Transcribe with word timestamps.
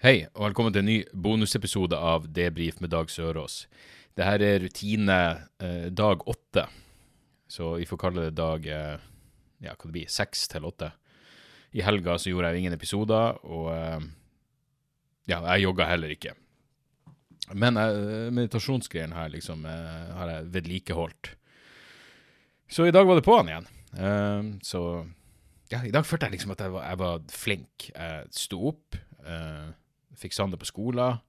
Hei, 0.00 0.22
og 0.32 0.46
velkommen 0.46 0.72
til 0.72 0.80
en 0.80 0.86
ny 0.88 1.00
bonusepisode 1.12 1.92
av 1.92 2.24
Debrif 2.32 2.78
med 2.80 2.88
Dag 2.88 3.10
Sørås. 3.12 3.66
Dette 4.16 4.46
er 4.48 4.62
rutine 4.62 5.16
eh, 5.60 5.90
dag 5.92 6.22
åtte, 6.24 6.62
så 7.44 7.74
vi 7.76 7.84
får 7.84 7.98
kalle 8.00 8.22
det 8.24 8.38
dag 8.38 8.64
eh, 8.64 9.02
ja, 9.60 9.74
hva 9.74 9.90
det 9.90 9.92
blir, 9.92 10.08
seks 10.08 10.46
til 10.48 10.64
åtte. 10.64 10.88
I 11.76 11.84
helga 11.84 12.14
så 12.16 12.32
gjorde 12.32 12.48
jeg 12.48 12.62
ingen 12.62 12.76
episoder, 12.78 13.36
og 13.44 13.68
eh, 13.74 14.06
ja, 15.28 15.42
jeg 15.50 15.66
jogga 15.66 15.90
heller 15.90 16.14
ikke. 16.16 16.32
Men 17.52 17.76
eh, 17.82 18.30
meditasjonsgreien 18.32 19.12
her 19.12 19.28
liksom 19.34 19.68
eh, 19.68 20.14
har 20.16 20.32
jeg 20.32 20.48
vedlikeholdt. 20.56 21.34
Så 22.72 22.88
i 22.88 22.96
dag 22.96 23.04
var 23.04 23.20
det 23.20 23.26
på'n 23.28 23.52
igjen. 23.52 23.68
Eh, 24.00 24.48
så 24.64 24.82
ja, 25.68 25.84
i 25.84 25.92
dag 25.92 26.08
følte 26.08 26.30
jeg 26.30 26.38
liksom 26.38 26.56
at 26.56 26.64
jeg 26.64 26.74
var, 26.78 26.88
jeg 26.88 27.02
var 27.04 27.22
flink. 27.36 27.90
Jeg 27.92 28.32
sto 28.40 28.62
opp. 28.72 28.96
eh, 29.28 29.76
fikk 30.20 30.36
Sander 30.36 30.60
på 30.60 30.68
skolen, 30.68 31.20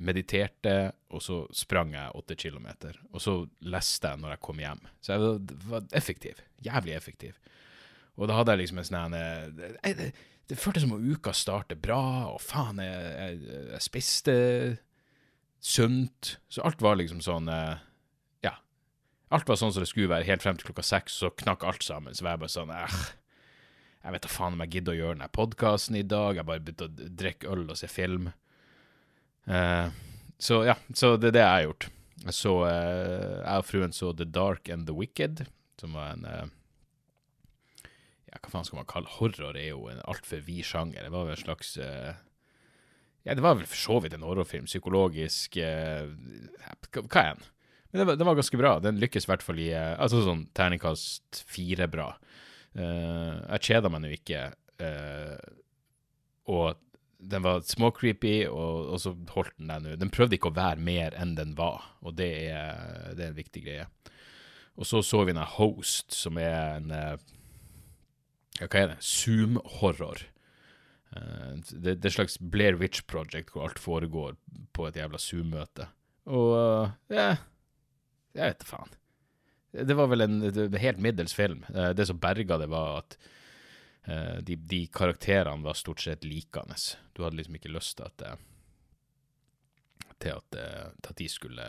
mediterte, 0.00 0.92
og 1.12 1.22
så 1.22 1.42
sprang 1.52 1.92
jeg 1.92 2.16
åtte 2.16 2.36
kilometer. 2.38 2.96
Og 3.12 3.22
så 3.22 3.34
leste 3.68 4.12
jeg 4.12 4.22
når 4.22 4.34
jeg 4.34 4.42
kom 4.46 4.62
hjem. 4.62 4.80
Så 5.04 5.12
jeg 5.12 5.32
var, 5.68 5.86
effektiv. 5.96 6.40
Jævlig 6.64 6.94
effektiv. 6.96 7.36
Og 8.16 8.28
da 8.28 8.38
hadde 8.38 8.54
jeg 8.54 8.62
liksom 8.62 8.80
en 8.80 8.88
sånn 8.88 9.16
en, 9.16 9.58
det, 9.58 10.10
det, 10.48 10.58
føltes 10.58 10.86
som 10.86 10.96
om 10.96 11.04
uka 11.12 11.34
startet 11.36 11.82
bra, 11.84 12.00
og 12.32 12.40
faen, 12.42 12.80
jeg, 12.84 13.12
jeg, 13.12 13.60
jeg 13.74 13.84
spiste 13.84 14.34
sunt. 15.60 16.34
Så 16.48 16.64
alt 16.64 16.82
var 16.84 16.98
liksom 17.00 17.22
sånn 17.24 17.48
eh, 17.52 17.86
Ja. 18.46 18.56
Alt 19.36 19.48
var 19.48 19.60
sånn 19.60 19.72
som 19.72 19.84
det 19.84 19.92
skulle 19.92 20.10
være, 20.12 20.28
helt 20.28 20.44
frem 20.44 20.56
til 20.58 20.70
klokka 20.70 20.84
seks, 20.86 21.20
så 21.20 21.32
knakk 21.44 21.66
alt 21.68 21.84
sammen. 21.84 22.16
Så 22.16 22.24
var 22.24 22.38
jeg 22.38 22.44
bare 22.46 22.56
sånn 22.56 22.72
eh, 22.74 23.00
jeg 24.00 24.14
vet 24.14 24.24
da 24.24 24.30
faen 24.32 24.56
om 24.56 24.62
jeg 24.64 24.72
gidder 24.76 24.94
å 24.94 24.98
gjøre 24.98 25.16
denne 25.18 25.32
podkasten 25.36 25.96
i 25.98 26.06
dag. 26.08 26.38
Jeg 26.38 26.48
bare 26.48 26.62
begynte 26.64 26.86
å 26.88 27.08
drikke 27.20 27.50
øl 27.52 27.66
og 27.66 27.76
se 27.76 27.88
film. 27.90 28.30
Uh, 29.44 29.92
så 30.40 30.62
ja, 30.64 30.76
så 30.96 31.16
det 31.20 31.32
er 31.32 31.36
det 31.36 31.42
jeg 31.42 31.52
har 31.52 31.66
gjort. 31.66 31.88
Jeg 32.20 32.36
så 32.36 32.54
uh, 32.64 33.36
Jeg 33.40 33.60
og 33.60 33.68
fruen 33.68 33.94
så 33.96 34.12
The 34.16 34.26
Dark 34.28 34.72
and 34.72 34.88
the 34.88 34.96
Wicked, 34.96 35.44
som 35.80 35.96
var 35.96 36.14
en 36.14 36.24
uh, 36.24 36.48
Ja, 38.30 38.40
hva 38.40 38.54
faen 38.54 38.66
skal 38.68 38.80
man 38.80 38.88
kalle 38.88 39.12
Horror 39.18 39.56
er 39.58 39.70
jo 39.72 39.86
en 39.92 40.02
altfor 40.08 40.40
vid 40.48 40.64
sjanger. 40.64 41.04
Det 41.04 41.12
var 41.12 41.28
vel 41.28 41.36
en 41.36 41.44
slags 41.44 41.76
Ja, 41.76 43.34
det 43.34 43.44
var 43.44 43.58
vel 43.58 43.68
for 43.68 43.80
så 43.84 44.00
vidt 44.00 44.16
en 44.16 44.24
horrorfilm. 44.24 44.68
Psykologisk 44.70 45.60
Hva 45.60 47.20
er 47.20 47.34
den? 47.36 47.48
Men 47.90 48.00
det 48.00 48.06
var, 48.06 48.20
var 48.30 48.38
ganske 48.38 48.60
bra. 48.60 48.76
Den 48.80 49.00
lykkes 49.02 49.26
i 49.26 49.32
hvert 49.32 49.44
fall 49.44 49.60
i 49.60 49.72
Altså 49.74 50.22
sånn 50.24 50.46
terningkast 50.56 51.44
fire 51.50 51.90
bra. 51.90 52.14
Eh, 52.14 52.40
jeg 52.76 53.66
kjeda 53.66 53.90
meg 53.90 54.04
nå 54.04 54.12
ikke, 54.14 54.44
eh, 54.82 55.38
og 56.50 56.78
den 57.20 57.44
var 57.44 57.64
småcreepy, 57.66 58.46
og, 58.48 58.94
og 58.94 59.00
så 59.02 59.12
holdt 59.34 59.56
den 59.58 59.70
deg 59.72 59.84
nå. 59.84 59.96
Den 60.00 60.12
prøvde 60.12 60.38
ikke 60.38 60.52
å 60.52 60.56
være 60.56 60.80
mer 60.80 61.16
enn 61.20 61.34
den 61.36 61.52
var, 61.58 61.84
og 62.00 62.16
det 62.16 62.30
er, 62.48 63.12
det 63.16 63.26
er 63.26 63.32
en 63.32 63.40
viktig 63.40 63.64
greie. 63.66 63.86
Og 64.80 64.88
så 64.88 65.02
så 65.04 65.24
vi 65.26 65.34
den 65.36 65.44
Host, 65.58 66.14
som 66.16 66.38
er 66.40 66.78
en 66.78 66.92
eh, 66.94 67.16
ja, 68.60 68.68
Hva 68.68 68.80
er 68.80 68.92
det? 68.94 69.00
Zoom-horror. 69.04 70.22
Eh, 71.16 71.50
det, 71.72 71.98
det 71.98 72.06
er 72.06 72.12
et 72.12 72.16
slags 72.16 72.38
Blair 72.40 72.78
Witch 72.80 73.04
Project 73.10 73.52
hvor 73.52 73.68
alt 73.68 73.82
foregår 73.82 74.38
på 74.76 74.88
et 74.88 74.96
jævla 74.96 75.20
Zoom-møte. 75.20 75.90
Og 76.30 76.54
eh, 76.56 76.96
ja, 77.18 77.28
jeg 78.38 78.54
vet 78.54 78.64
da 78.64 78.70
faen. 78.70 78.96
Det 79.72 79.94
var 79.94 80.08
vel 80.10 80.20
en 80.24 80.40
helt 80.82 80.98
middels 80.98 81.34
film. 81.36 81.64
Eh, 81.74 81.92
Det 81.94 82.06
som 82.08 82.18
berga 82.18 82.58
det, 82.58 82.66
var 82.72 82.98
at 83.04 83.16
eh, 84.04 84.38
de, 84.42 84.56
de 84.56 84.86
karakterene 84.92 85.62
var 85.62 85.74
stort 85.78 86.00
sett 86.02 86.24
likende. 86.24 86.74
Du 87.14 87.22
hadde 87.22 87.36
liksom 87.38 87.54
ikke 87.60 87.72
lyst 87.74 87.96
til 88.00 88.08
at 88.08 88.22
eh, 88.26 88.38
til 90.20 90.34
at, 90.36 90.50
til 90.52 91.10
at 91.14 91.16
de 91.16 91.26
skulle 91.32 91.66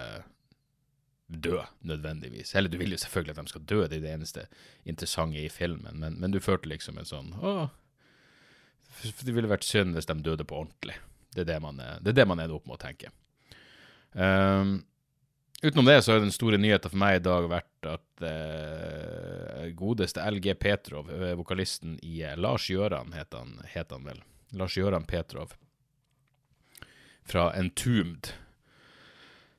dø, 1.32 1.62
nødvendigvis. 1.88 2.56
Eller 2.56 2.68
du 2.70 2.76
vil 2.82 2.92
jo 2.92 2.98
selvfølgelig 3.00 3.32
at 3.38 3.46
de 3.46 3.52
skal 3.54 3.64
dø, 3.70 3.78
det 3.88 4.00
er 4.02 4.04
det 4.04 4.12
eneste 4.12 4.42
interessante 4.84 5.40
i 5.40 5.48
filmen, 5.50 5.96
men, 6.02 6.18
men 6.20 6.34
du 6.34 6.42
følte 6.44 6.68
liksom 6.68 6.98
en 7.00 7.08
sånn 7.08 7.30
Å, 7.40 7.70
det 9.24 9.32
ville 9.32 9.48
vært 9.48 9.64
synd 9.64 9.96
hvis 9.96 10.10
de 10.10 10.18
døde 10.26 10.44
på 10.44 10.58
ordentlig. 10.66 10.98
Det 11.32 11.46
er 11.46 11.54
det 11.54 11.60
man, 11.64 11.80
er- 11.80 12.02
det 12.04 12.12
er 12.12 12.18
det 12.20 12.28
man 12.28 12.42
ender 12.44 12.58
opp 12.58 12.68
med 12.68 12.76
å 12.76 12.82
tenke. 12.84 13.14
Um, 14.12 14.82
Utenom 15.64 15.86
det 15.86 16.02
så 16.02 16.12
har 16.12 16.20
den 16.20 16.34
store 16.34 16.58
nyheten 16.58 16.90
for 16.90 16.98
meg 16.98 17.20
i 17.20 17.22
dag 17.22 17.46
vært 17.52 17.86
at 17.86 18.24
eh, 18.26 19.68
godeste 19.78 20.24
LG 20.26 20.56
Petrov, 20.58 21.12
vokalisten 21.38 22.00
i 22.02 22.24
eh, 22.26 22.34
Lars 22.34 22.66
Gjøran, 22.72 23.14
het 23.14 23.38
han, 23.38 23.60
het 23.70 23.94
han 23.94 24.08
vel. 24.10 24.24
Lars 24.58 24.78
Gjøran 24.80 25.06
Petrov. 25.06 25.54
Fra 27.30 27.52
Entombed. 27.54 28.32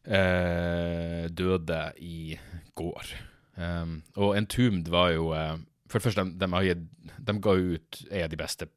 Eh, 0.03 1.31
døde 1.31 1.81
i 2.03 2.35
går. 2.75 3.15
Um, 3.55 4.01
og 4.19 4.35
Entombed 4.35 4.91
var 4.91 5.13
jo 5.13 5.29
eh, 5.37 5.59
For 5.87 6.01
det 6.01 6.07
første, 6.09 6.25
de, 6.25 6.35
de, 6.41 6.63
gitt, 6.67 6.87
de 7.21 7.35
ga 7.45 7.53
ut 7.55 7.99
en 8.09 8.25
av 8.25 8.31
de 8.33 8.43
beste 8.43 8.73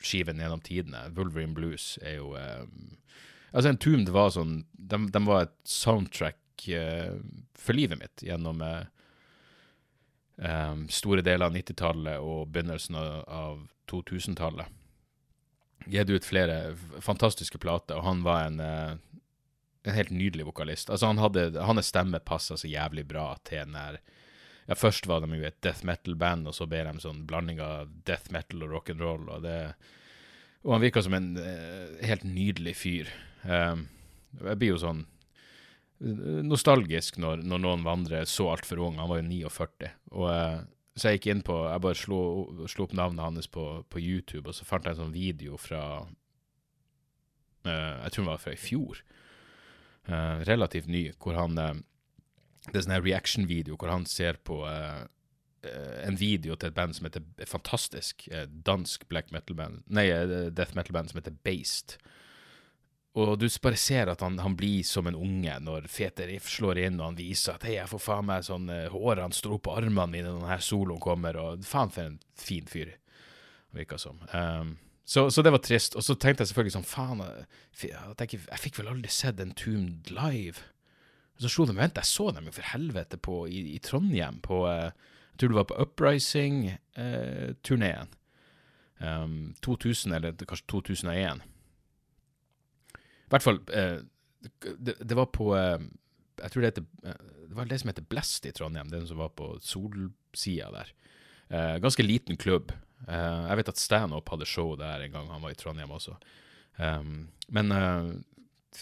skivene 0.00 0.46
gjennom 0.46 0.64
tidene. 0.64 1.10
Wolverine 1.12 1.52
Blues 1.52 1.98
er 2.00 2.22
jo 2.22 2.32
Altså, 3.50 3.68
Entombed 3.68 4.08
var 4.14 4.30
sånn 4.32 4.62
De, 4.72 5.02
de 5.10 5.26
var 5.26 5.48
et 5.48 5.56
soundtrack 5.68 6.39
eh, 6.68 7.14
for 7.58 7.72
livet 7.76 7.98
mitt 8.00 8.22
gjennom 8.26 8.60
eh, 8.62 8.84
store 10.88 11.22
deler 11.24 11.46
av 11.48 11.54
90-tallet 11.56 12.18
og 12.22 12.48
begynnelsen 12.54 12.96
av, 13.00 13.24
av 13.28 13.62
2000-tallet. 13.90 14.66
Gitt 15.90 16.10
ut 16.12 16.26
flere 16.28 16.58
fantastiske 17.00 17.58
plater, 17.58 17.96
og 17.98 18.04
han 18.04 18.22
var 18.26 18.44
en, 18.46 18.60
eh, 18.60 18.96
en 19.88 19.96
helt 19.96 20.10
nydelig 20.12 20.46
vokalist. 20.50 20.90
Altså, 20.92 21.06
han 21.08 21.18
hadde, 21.22 21.48
hans 21.64 21.88
stemme 21.88 22.20
passa 22.20 22.56
så 22.60 22.68
jævlig 22.68 23.06
bra 23.08 23.32
til 23.48 23.64
den 23.64 23.72
der 23.78 24.00
ja, 24.68 24.74
Først 24.76 25.06
var 25.08 25.20
de 25.24 25.34
jo 25.34 25.46
et 25.48 25.56
death 25.64 25.82
metal-band, 25.88 26.46
og 26.46 26.54
så 26.54 26.66
ble 26.70 26.84
de 26.86 27.00
sånn 27.02 27.24
blanding 27.26 27.58
av 27.64 27.88
death 28.06 28.30
metal 28.30 28.62
og 28.62 28.70
rock'n'roll. 28.76 29.24
Og, 29.34 29.42
det- 29.42 29.72
og 30.62 30.72
han 30.76 30.82
virka 30.84 31.02
som 31.02 31.14
en 31.16 31.32
eh, 31.40 31.96
helt 32.06 32.22
nydelig 32.28 32.76
fyr. 32.76 33.08
Jeg 33.42 34.58
blir 34.60 34.68
jo 34.74 34.78
sånn 34.78 35.00
eh, 35.00 35.19
nostalgisk 36.00 37.18
når, 37.20 37.42
når 37.44 37.60
noen 37.60 37.84
vandrer 37.84 38.28
så 38.28 38.48
altfor 38.54 38.80
ung. 38.86 38.98
Han 39.00 39.10
var 39.10 39.20
jo 39.20 39.26
49. 39.28 39.90
Og, 40.16 40.26
eh, 40.32 40.62
så 40.96 41.10
jeg 41.10 41.20
gikk 41.20 41.28
inn 41.30 41.44
på 41.46 41.54
Jeg 41.70 41.82
bare 41.84 41.96
slo, 41.96 42.20
slo 42.68 42.84
opp 42.88 42.96
navnet 42.96 43.22
hans 43.22 43.48
på, 43.52 43.66
på 43.88 44.02
YouTube, 44.02 44.48
og 44.48 44.56
så 44.56 44.66
fant 44.68 44.84
jeg 44.84 44.96
en 44.96 45.04
sånn 45.04 45.14
video 45.14 45.60
fra 45.60 45.84
eh, 47.68 47.96
Jeg 48.02 48.12
tror 48.12 48.24
den 48.24 48.32
var 48.32 48.42
fra 48.42 48.56
i 48.56 48.60
fjor. 48.60 49.04
Eh, 50.08 50.42
relativt 50.48 50.90
ny, 50.90 51.10
hvor 51.20 51.38
han 51.38 51.56
Det 51.56 52.74
er 52.74 52.84
sånn 52.84 52.96
her 52.96 53.06
reaction-video 53.06 53.76
hvor 53.76 53.92
han 53.92 54.06
ser 54.08 54.40
på 54.44 54.62
en 55.60 56.16
video 56.16 56.54
til 56.56 56.70
et 56.70 56.76
band 56.76 56.96
som 56.96 57.04
heter 57.04 57.20
fantastisk 57.44 58.22
dansk 58.64 59.02
black 59.12 59.28
metal-band 59.28 59.82
Nei, 59.92 60.06
death 60.48 60.72
metal-band 60.72 61.12
som 61.12 61.20
heter 61.20 61.36
Based. 61.44 61.98
Og 63.18 63.40
du 63.42 63.48
bare 63.62 63.78
ser 63.80 64.06
at 64.12 64.20
han, 64.22 64.36
han 64.38 64.52
blir 64.54 64.84
som 64.86 65.08
en 65.10 65.16
unge 65.18 65.56
når 65.64 65.88
Fete 65.90 66.28
Riff 66.28 66.46
slår 66.52 66.78
inn 66.84 67.00
og 67.00 67.06
han 67.08 67.16
viser 67.18 67.56
at 67.56 67.64
hei, 67.66 67.72
jeg 67.74 67.90
får 67.90 68.02
faen 68.04 68.28
meg 68.28 68.44
sånn 68.46 68.68
eh, 68.70 68.92
Hårene 68.92 69.34
står 69.34 69.56
opp 69.56 69.64
på 69.66 69.74
armene 69.80 70.12
mine 70.12 70.30
når 70.30 70.44
denne 70.44 70.58
soloen 70.62 71.02
kommer, 71.02 71.34
og 71.40 71.64
faen 71.66 71.90
for 71.90 72.06
en 72.06 72.20
fin 72.38 72.66
fyr. 72.70 72.94
Virka 73.74 73.98
som. 73.98 74.22
Um, 74.30 74.78
så, 75.04 75.30
så 75.30 75.42
det 75.42 75.50
var 75.50 75.58
trist. 75.66 75.96
Og 75.98 76.02
så 76.06 76.14
tenkte 76.14 76.42
jeg 76.44 76.48
selvfølgelig 76.52 76.76
sånn 76.76 76.86
faen 76.86 77.20
jeg, 77.24 77.46
jeg, 77.90 78.26
ikke, 78.28 78.46
jeg 78.46 78.62
fikk 78.62 78.78
vel 78.78 78.92
aldri 78.92 79.10
sett 79.10 79.40
en 79.42 79.58
Tombed 79.58 80.10
live. 80.14 80.58
Og 81.34 81.40
så 81.42 81.48
slo 81.50 81.66
det 81.66 81.74
meg, 81.74 81.82
vent, 81.88 81.98
jeg 81.98 82.12
så 82.12 82.30
dem 82.36 82.46
jo 82.46 82.52
for 82.54 82.70
helvete 82.70 83.16
på, 83.18 83.50
i, 83.50 83.74
i 83.74 83.78
Trondheim 83.82 84.38
på 84.44 84.56
eh, 84.70 84.90
Jeg 85.32 85.38
tror 85.42 85.50
det 85.50 85.58
var 85.58 85.70
på 85.70 85.80
Uprising-turneen. 85.82 88.08
um, 89.00 89.54
2000, 89.66 90.14
eller 90.14 90.30
kanskje 90.44 90.66
2001. 90.70 91.49
I 93.30 93.36
hvert 93.36 93.46
fall 93.46 93.60
eh, 93.70 94.00
det, 94.74 94.96
det 94.98 95.14
var 95.14 95.28
på 95.30 95.52
eh, 95.54 95.78
Jeg 96.42 96.50
tror 96.50 96.64
det 96.64 96.70
heter 96.72 96.86
eh, 97.06 97.28
Det 97.46 97.58
var 97.58 97.68
det 97.70 97.78
som 97.78 97.92
heter 97.92 98.08
Blest 98.10 98.48
i 98.48 98.52
Trondheim, 98.56 98.90
den 98.90 99.06
som 99.06 99.20
var 99.22 99.30
på 99.38 99.52
solsida 99.62 100.70
der. 100.74 100.92
Ganske 101.82 102.04
liten 102.04 102.36
klubb. 102.38 102.70
Jeg 103.08 103.56
vet 103.58 103.70
at 103.72 103.80
Stanhope 103.80 104.30
hadde 104.30 104.46
show 104.46 104.76
der 104.78 105.02
en 105.02 105.16
gang 105.16 105.26
han 105.32 105.42
var 105.42 105.50
i 105.50 105.58
Trondheim 105.58 105.90
også. 105.90 106.14
Um, 106.78 107.26
men 107.50 107.74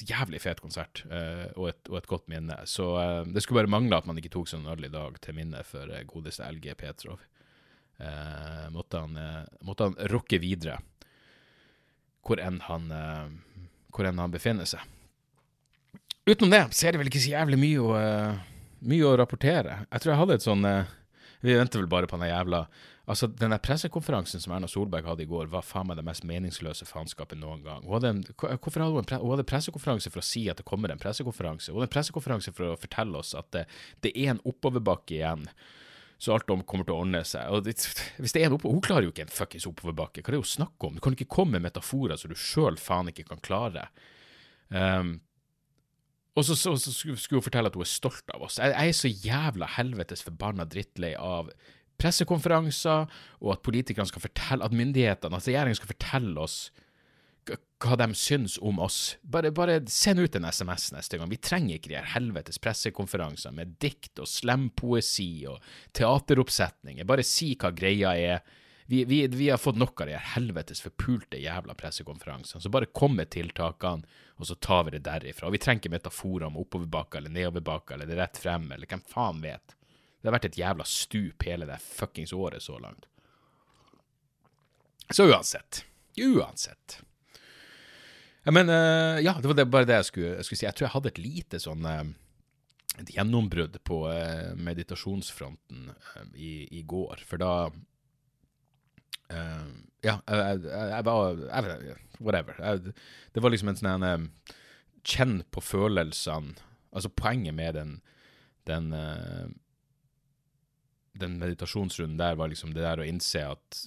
jævlig 0.04 0.42
fet 0.44 0.60
konsert, 0.60 1.00
og, 1.08 1.70
et, 1.70 1.80
og, 1.88 1.96
et, 1.96 2.10
godt 2.12 2.28
minne. 2.28 2.58
Så 2.68 2.90
det 3.32 3.40
skulle 3.40 3.62
bare 3.62 3.72
mangle 3.72 3.96
at 3.96 4.04
man 4.04 4.20
ikke 4.20 4.34
tok 4.36 4.52
seg 4.52 4.60
en 4.60 4.68
øl 4.74 4.84
i 4.84 4.92
dag 4.92 5.16
til 5.24 5.38
minne 5.38 5.64
for 5.64 5.96
godeste 6.12 6.44
LG 6.44 6.76
Petrov. 6.76 7.24
måtte, 8.76 9.00
han, 9.00 9.16
måtte 9.64 9.88
han 9.88 9.96
rocke 10.12 10.42
videre, 10.44 10.76
hvor 12.20 12.44
enn 12.44 12.60
han, 12.68 12.92
hvor 13.98 14.08
enn 14.08 14.22
han 14.22 14.34
befinner 14.34 14.68
seg. 14.68 14.84
Utenom 16.28 16.54
det 16.54 16.62
så 16.76 16.86
er 16.86 16.94
det 16.94 17.02
vel 17.02 17.10
ikke 17.10 17.24
så 17.24 17.34
jævlig 17.34 17.58
mye 17.58 17.82
å, 17.82 17.98
mye 18.86 19.08
å 19.08 19.16
rapportere. 19.18 19.82
Jeg 19.88 20.04
tror 20.04 20.14
jeg 20.14 20.22
hadde 20.22 20.38
et 20.38 20.46
sånn 20.46 20.70
Vi 21.38 21.54
venter 21.54 21.80
vel 21.80 21.90
bare 21.90 22.08
på 22.10 22.18
den 22.18 22.30
jævla 22.30 22.64
Altså, 23.08 23.26
den 23.26 23.54
der 23.54 23.60
pressekonferansen 23.64 24.42
som 24.42 24.52
Erna 24.52 24.68
Solberg 24.68 25.06
hadde 25.08 25.24
i 25.24 25.28
går, 25.28 25.46
var 25.48 25.64
faen 25.64 25.86
meg 25.88 25.96
det 25.96 26.04
mest 26.04 26.26
meningsløse 26.28 26.84
faenskapet 26.84 27.40
noen 27.40 27.62
gang. 27.64 27.86
Hun 27.86 27.94
hadde, 27.96 28.10
en, 28.12 28.18
hvorfor 28.36 28.84
hadde 28.84 28.92
hun, 28.92 29.00
en 29.00 29.08
pre, 29.08 29.18
hun 29.22 29.32
hadde 29.32 29.46
pressekonferanse 29.48 30.12
for 30.12 30.20
å 30.20 30.26
si 30.28 30.42
at 30.52 30.60
det 30.60 30.66
kommer 30.68 30.92
en 30.92 31.00
pressekonferanse. 31.00 31.72
Hun 31.72 31.80
hadde 31.80 31.88
en 31.88 31.94
pressekonferanse 31.94 32.52
for 32.52 32.74
å 32.74 32.76
fortelle 32.76 33.22
oss 33.22 33.32
at 33.38 33.48
det, 33.56 33.64
det 34.04 34.12
er 34.12 34.34
en 34.34 34.42
oppoverbakke 34.44 35.16
igjen, 35.16 35.48
så 36.19 36.35
alt 36.35 36.50
om 36.50 36.65
kommer 36.67 36.87
til 36.87 36.97
å 36.97 37.05
ordne 37.05 37.23
seg. 37.26 37.47
Og 37.55 37.62
det, 37.67 37.76
hvis 38.23 38.35
det 38.35 38.43
er 38.43 38.49
en 38.49 38.59
oppover, 38.59 38.75
Hun 38.75 38.85
klarer 38.85 39.06
jo 39.06 39.15
ikke 39.15 39.29
en 39.29 39.32
fuckings 39.32 39.69
oppoverbakke. 39.70 40.23
Hva 40.23 40.32
er 40.32 40.37
det 40.37 40.43
hun 40.43 40.53
snakker 40.56 40.91
om? 40.91 40.99
Du 40.99 41.05
kan 41.05 41.15
ikke 41.15 41.31
komme 41.38 41.56
med 41.56 41.69
metaforer 41.70 42.19
som 42.19 42.32
du 42.32 42.38
sjøl 42.38 42.79
faen 42.82 43.12
ikke 43.12 43.29
kan 43.31 43.43
klare. 43.44 43.87
Um, 44.69 45.19
og 46.38 46.44
så, 46.47 46.55
så, 46.59 46.75
så, 46.79 46.93
skulle 46.93 47.41
hun 47.41 47.47
fortelle 47.47 47.70
at 47.70 47.75
hun 47.79 47.87
er 47.87 47.91
stolt 47.91 48.35
av 48.35 48.44
oss. 48.47 48.59
Jeg, 48.62 48.75
jeg 48.75 48.93
er 48.93 48.99
så 48.99 49.11
jævla 49.11 49.70
helvetes 49.79 50.23
forbanna 50.26 50.67
drittlei 50.70 51.15
av 51.19 51.50
pressekonferanser, 51.99 53.09
og 53.43 53.55
at 53.55 53.65
politikerne 53.67 54.06
skal 54.06 54.23
fortelle, 54.23 54.67
at 54.67 54.75
myndighetene, 54.76 55.38
at 55.38 55.49
regjeringen 55.49 55.79
skal 55.79 55.91
fortelle 55.91 56.44
oss 56.44 56.59
hva 57.78 57.96
de 57.98 58.08
syns 58.14 58.58
om 58.58 58.80
oss. 58.82 59.16
Bare, 59.22 59.52
bare 59.54 59.80
send 59.86 60.20
ut 60.20 60.36
en 60.36 60.48
SMS 60.48 60.90
neste 60.92 61.19
gang. 61.19 61.30
Vi 61.30 61.38
trenger 61.38 61.78
ikke 61.78 61.92
de 61.92 61.98
her 62.00 62.10
helvetes 62.14 62.58
pressekonferanser 62.62 63.54
med 63.54 63.76
dikt 63.82 64.19
og 64.19 64.28
slampoesi 64.30 65.46
og 65.50 65.62
teateroppsetninger. 65.96 67.06
Bare 67.06 67.26
si 67.26 67.52
hva 67.54 67.70
greia 67.75 68.16
er. 68.19 68.42
Vi, 68.88 69.02
vi, 69.04 69.20
vi 69.30 69.50
har 69.52 69.60
fått 69.60 69.78
nok 69.78 70.00
av 70.00 70.08
de 70.08 70.16
her 70.16 70.30
helvetes 70.34 70.80
forpulte 70.82 71.38
jævla 71.38 71.76
pressekonferansene. 71.78 72.62
Så 72.64 72.72
bare 72.72 72.88
kom 72.90 73.19
med 73.19 73.30
tiltakene, 73.34 74.06
og 74.40 74.48
så 74.48 74.56
tar 74.58 74.86
vi 74.86 74.96
det 74.96 75.04
derifra. 75.06 75.46
Og 75.46 75.54
vi 75.54 75.60
trenger 75.62 75.84
ikke 75.84 75.96
metaforer 75.98 76.48
om 76.48 76.56
oppoverbakke 76.58 77.20
eller 77.20 77.34
nedoverbakke 77.34 77.94
eller 77.94 78.16
rett 78.19 78.40
frem, 78.40 78.70
eller 78.72 78.90
hvem 78.90 79.04
faen 79.12 79.42
vet. 79.44 79.76
Det 80.19 80.26
har 80.26 80.34
vært 80.34 80.48
et 80.48 80.58
jævla 80.58 80.86
stup 80.88 81.44
hele 81.46 81.69
det 81.69 81.78
fuckings 81.84 82.32
året 82.34 82.64
så 82.64 82.78
langt. 82.82 83.06
Så 85.14 85.28
uansett. 85.28 85.84
Uansett. 86.19 87.02
Ja, 88.48 88.52
men 88.52 88.70
uh, 88.72 89.20
ja, 89.20 89.34
det 89.42 89.48
var 89.50 89.56
det, 89.58 89.64
bare 89.68 89.84
det 89.84 89.98
jeg 89.98 90.08
skulle, 90.08 90.28
jeg 90.38 90.46
skulle, 90.46 90.58
si. 90.58 90.64
Jeg 90.64 90.76
tror 90.78 90.86
jeg 90.86 90.92
hadde 90.94 91.10
et 91.10 91.18
lite 91.20 91.58
sånn 91.60 91.84
uh, 91.84 92.06
et 92.96 93.10
gjennombrudd 93.12 93.74
på 93.84 93.98
uh, 94.08 94.54
meditasjonsfronten 94.56 95.90
i, 96.32 96.52
i, 96.72 96.80
går. 96.88 97.20
For 97.28 97.42
da 97.44 97.52
Ja, 100.00 100.14
jeg, 100.24 101.02
var 101.04 101.42
Whatever. 102.24 102.56
det 103.34 103.42
var 103.44 103.52
liksom 103.52 103.74
en 103.74 103.80
sånn 103.82 104.28
Kjenn 105.04 105.42
på 105.52 105.60
følelsene. 105.60 106.56
Altså, 106.88 107.12
poenget 107.12 107.52
med 107.54 107.76
den, 107.76 107.92
den 108.64 108.88
den 111.20 111.36
meditasjonsrunden 111.36 112.16
der 112.16 112.40
var 112.40 112.48
liksom 112.48 112.72
det 112.72 112.86
der 112.86 113.04
å 113.04 113.04
innse 113.04 113.44
at 113.44 113.84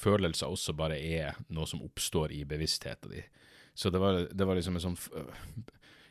følelser 0.00 0.48
også 0.48 0.72
bare 0.78 0.96
er 0.96 1.36
noe 1.52 1.68
som 1.68 1.84
oppstår 1.84 2.32
i 2.32 2.46
bevisstheten 2.48 3.12
din. 3.12 3.28
Så 3.74 3.90
det 3.90 3.98
var, 3.98 4.26
det 4.32 4.44
var 4.44 4.58
liksom 4.58 4.76
en 4.76 4.84
sånn 4.84 4.98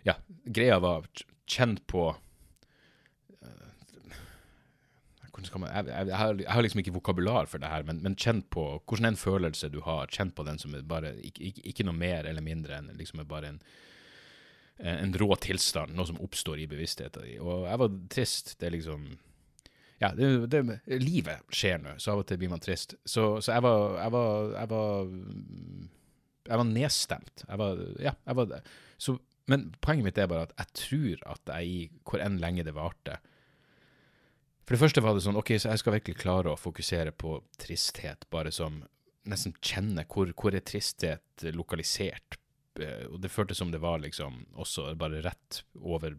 Ja, 0.08 0.16
greia 0.46 0.80
var 0.82 1.06
kjent 1.46 1.84
på 1.90 2.08
eh, 3.42 4.16
man, 5.30 5.70
jeg, 5.70 5.86
jeg, 5.88 6.08
jeg, 6.08 6.18
har, 6.18 6.34
jeg, 6.42 6.50
har, 6.50 6.66
liksom 6.66 6.82
ikke 6.82 6.96
vokabular 6.96 7.50
for 7.50 7.62
det 7.62 7.70
her, 7.70 7.86
men, 7.88 8.02
men 8.06 8.18
kjent 8.18 8.50
på 8.54 8.66
hvordan 8.80 9.12
en 9.12 9.20
følelse 9.20 9.70
du 9.74 9.80
har. 9.86 10.10
Kjent 10.12 10.36
på 10.38 10.46
den 10.48 10.60
som 10.62 10.76
er 10.78 10.86
bare 10.88 11.14
ikke, 11.22 11.52
ikke, 11.52 11.66
ikke 11.74 11.88
noe 11.88 11.98
mer 11.98 12.30
eller 12.30 12.46
mindre 12.46 12.78
enn 12.80 12.92
liksom 12.98 13.24
bare 13.30 13.54
en, 13.54 13.62
en 14.82 15.14
rå 15.22 15.30
tilstand, 15.42 15.94
noe 15.98 16.10
som 16.10 16.22
oppstår 16.24 16.64
i 16.64 16.70
bevisstheten 16.70 17.28
din. 17.28 17.42
Og 17.42 17.68
jeg 17.70 17.82
var 17.84 18.00
trist. 18.14 18.56
Det 18.60 18.70
er 18.70 18.76
liksom 18.78 19.12
ja, 20.02 20.10
det, 20.18 20.48
det, 20.50 20.62
livet 20.98 21.44
skjer 21.54 21.82
nå, 21.82 21.92
så 22.02 22.16
av 22.16 22.24
og 22.24 22.30
til 22.30 22.40
blir 22.42 22.50
man 22.50 22.62
trist. 22.62 22.96
Så, 23.06 23.36
så 23.46 23.60
var, 23.62 24.00
jeg, 24.02 24.14
var, 24.16 24.56
jeg 24.56 24.72
var 24.72 25.12
Jeg 26.52 26.60
var 26.60 26.68
nedstemt. 26.68 27.44
Jeg 27.48 27.62
var 27.62 27.84
Ja, 28.04 28.16
jeg 28.28 28.40
var. 28.40 28.56
Så, 29.02 29.18
men 29.52 29.70
poenget 29.82 30.10
mitt 30.10 30.22
er 30.22 30.30
bare 30.32 30.50
at 30.50 30.56
jeg 30.60 30.74
tror 30.84 31.28
at 31.36 31.54
jeg 31.56 31.68
i 31.68 31.78
hvor 32.08 32.24
enn 32.24 32.40
lenge 32.44 32.66
det 32.68 32.76
varte 32.78 33.18
For 34.66 34.76
det 34.76 34.82
første 34.84 35.04
var 35.04 35.16
det 35.16 35.24
sånn 35.26 35.40
OK, 35.40 35.56
så 35.58 35.72
jeg 35.72 35.82
skal 35.82 35.96
virkelig 35.98 36.20
klare 36.22 36.52
å 36.52 36.60
fokusere 36.60 37.16
på 37.16 37.40
tristhet, 37.60 38.28
bare 38.34 38.54
som 38.56 38.84
Nesten 39.30 39.54
kjenne 39.62 40.02
hvor, 40.10 40.32
hvor 40.34 40.56
er 40.58 40.64
tristhet 40.66 41.44
lokalisert. 41.54 42.40
Eh, 42.82 43.04
og 43.06 43.20
det 43.22 43.30
føltes 43.30 43.60
som 43.62 43.70
det 43.70 43.78
var 43.84 44.00
liksom 44.02 44.40
også 44.58 44.96
bare 44.98 45.20
rett 45.22 45.60
over 45.78 46.16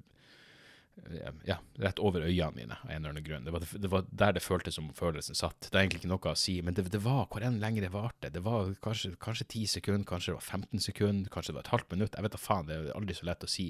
ja, 1.44 1.56
rett 1.80 1.98
over 1.98 2.24
øynene 2.26 2.52
mine 2.54 2.76
av 2.76 2.90
en 2.90 2.96
eller 2.96 3.14
annen 3.14 3.24
grunn. 3.24 3.44
Det 3.44 3.52
var, 3.54 3.64
det 3.84 3.90
var, 3.90 4.04
der 4.10 4.34
det 4.36 4.42
føltes 4.44 4.76
som 4.76 4.90
følelsen 4.96 5.36
satt. 5.38 5.68
Det 5.70 5.78
er 5.78 5.86
egentlig 5.86 6.02
ikke 6.02 6.12
noe 6.12 6.32
å 6.32 6.38
si, 6.38 6.58
men 6.64 6.76
det, 6.76 6.84
det 6.92 7.00
var 7.04 7.26
hvor 7.32 7.44
enn 7.44 7.60
lenge 7.62 7.84
det 7.84 7.92
varte. 7.94 8.30
Det 8.32 8.42
var 8.44 8.74
kanskje, 8.84 9.14
10 9.48 9.70
sekunder, 9.76 10.06
kanskje 10.08 10.32
det 10.32 10.38
var 10.38 10.48
15 10.60 10.84
sekunder, 10.86 11.32
kanskje 11.32 11.52
det 11.52 11.58
var 11.58 11.66
et 11.66 11.74
halvt 11.74 11.94
minutt. 11.96 12.18
Jeg 12.18 12.26
vet 12.26 12.36
da 12.36 12.40
faen, 12.40 12.68
det 12.68 12.78
er 12.78 12.90
aldri 12.98 13.16
så 13.16 13.28
lett 13.28 13.46
å 13.46 13.50
si. 13.50 13.68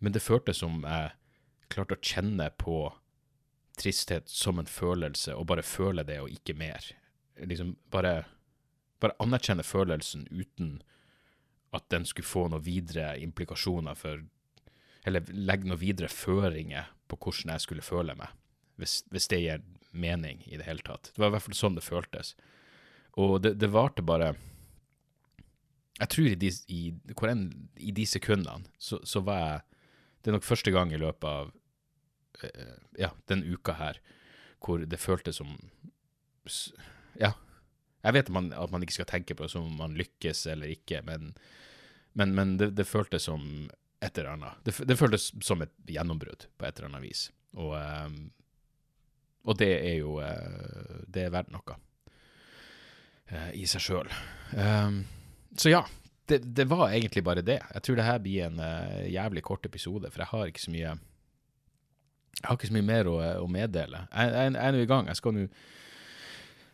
Men 0.00 0.16
det 0.16 0.24
føltes 0.24 0.60
som 0.62 0.84
jeg 0.84 1.14
klarte 1.72 1.96
å 1.96 2.04
kjenne 2.12 2.50
på 2.60 2.76
tristhet 3.80 4.28
som 4.28 4.60
en 4.60 4.68
følelse, 4.68 5.34
og 5.36 5.48
bare 5.48 5.64
føle 5.64 6.04
det, 6.04 6.20
og 6.20 6.32
ikke 6.32 6.56
mer. 6.58 6.84
Liksom 7.40 7.74
bare, 7.92 8.26
bare 9.00 9.16
anerkjenne 9.22 9.64
følelsen 9.64 10.26
uten 10.28 10.80
at 11.72 11.86
den 11.92 12.04
skulle 12.08 12.28
få 12.28 12.48
noen 12.50 12.64
videre 12.66 13.14
implikasjoner 13.22 13.96
for 13.96 14.26
eller 15.08 15.32
legge 15.32 15.68
noen 15.68 15.80
videre 15.80 16.10
føringer 16.12 16.90
på 17.10 17.18
hvordan 17.18 17.54
jeg 17.54 17.64
skulle 17.64 17.84
føle 17.84 18.14
meg, 18.18 18.32
hvis, 18.80 19.00
hvis, 19.10 19.28
det 19.32 19.40
gir 19.42 19.64
mening 19.90 20.42
i 20.46 20.58
det 20.58 20.66
hele 20.68 20.84
tatt. 20.86 21.10
Det 21.10 21.22
var 21.22 21.32
i 21.32 21.36
hvert 21.36 21.46
fall 21.48 21.58
sånn 21.58 21.78
det 21.78 21.86
føltes. 21.86 22.34
Og 23.18 23.40
det, 23.42 23.56
det 23.58 23.72
varte 23.74 24.04
bare 24.06 24.34
Jeg 25.98 26.08
tror 26.12 26.28
i 26.30 26.36
de, 26.38 26.50
i, 26.70 26.82
en, 27.26 27.42
i 27.76 27.90
de 27.92 28.04
sekundene 28.06 28.70
så, 28.78 29.00
så, 29.02 29.20
var 29.26 29.40
jeg 29.40 29.64
Det 30.22 30.30
er 30.30 30.36
nok 30.36 30.46
første 30.46 30.70
gang 30.70 30.92
i 30.94 31.00
løpet 31.00 31.26
av 31.26 31.50
uh, 31.50 32.76
ja, 32.96 33.10
den 33.26 33.42
uka 33.42 33.74
her 33.80 33.98
hvor 34.60 34.84
det 34.84 35.00
føltes 35.00 35.40
som 35.40 35.56
Ja. 37.18 37.32
Jeg 38.04 38.14
vet 38.14 38.30
at 38.30 38.32
man, 38.32 38.52
at 38.52 38.70
man 38.72 38.84
ikke 38.84 39.00
skal 39.00 39.08
tenke 39.10 39.34
på 39.34 39.44
det 39.44 39.52
som 39.52 39.66
om 39.66 39.76
man 39.76 39.96
lykkes 39.96 40.46
eller 40.52 40.70
ikke, 40.72 41.02
men, 41.04 41.34
men, 42.16 42.32
men 42.36 42.54
det, 42.56 42.70
det 42.78 42.86
føltes 42.88 43.26
som 43.28 43.42
et 44.00 44.18
eller 44.18 44.32
annet. 44.34 44.60
Det, 44.64 44.74
det 44.88 44.96
føltes 44.96 45.30
som 45.44 45.62
et 45.62 45.72
gjennombrudd 45.88 46.46
på 46.58 46.66
et 46.66 46.78
eller 46.78 46.88
annet 46.90 47.04
vis. 47.04 47.26
Og, 47.60 47.74
um, 47.76 48.18
og 49.44 49.58
det 49.58 49.70
er 49.74 49.96
jo 49.98 50.20
uh, 50.22 51.00
Det 51.10 51.24
er 51.26 51.32
verdt 51.34 51.50
noe 51.52 51.76
uh, 53.32 53.50
i 53.56 53.66
seg 53.68 53.82
sjøl. 53.84 54.12
Ehm, 54.56 55.02
så 55.58 55.72
ja, 55.72 55.82
det, 56.30 56.42
det, 56.56 56.68
var 56.70 56.88
egentlig 56.88 57.24
bare 57.26 57.44
det. 57.44 57.58
Jeg 57.74 57.84
tror 57.84 57.98
det 57.98 58.06
her 58.06 58.22
blir 58.22 58.46
en 58.46 58.62
uh, 58.62 59.04
jævlig 59.10 59.44
kort 59.46 59.66
episode, 59.66 60.10
for 60.10 60.24
jeg 60.24 60.32
har 60.32 60.52
ikke 60.52 60.64
så 60.64 60.74
mye 60.74 60.94
Jeg 62.40 62.46
har 62.46 62.56
ikke 62.56 62.70
så 62.70 62.78
mye 62.78 62.88
mer 62.88 63.10
å, 63.10 63.18
å 63.44 63.50
meddele. 63.50 64.06
Jeg, 64.08 64.32
jeg, 64.32 64.52
jeg 64.54 64.64
er 64.64 64.72
nå 64.76 64.80
i 64.80 64.88
gang. 64.88 65.10
Jeg 65.10 65.20
skal 65.20 65.36
nå 65.36 65.46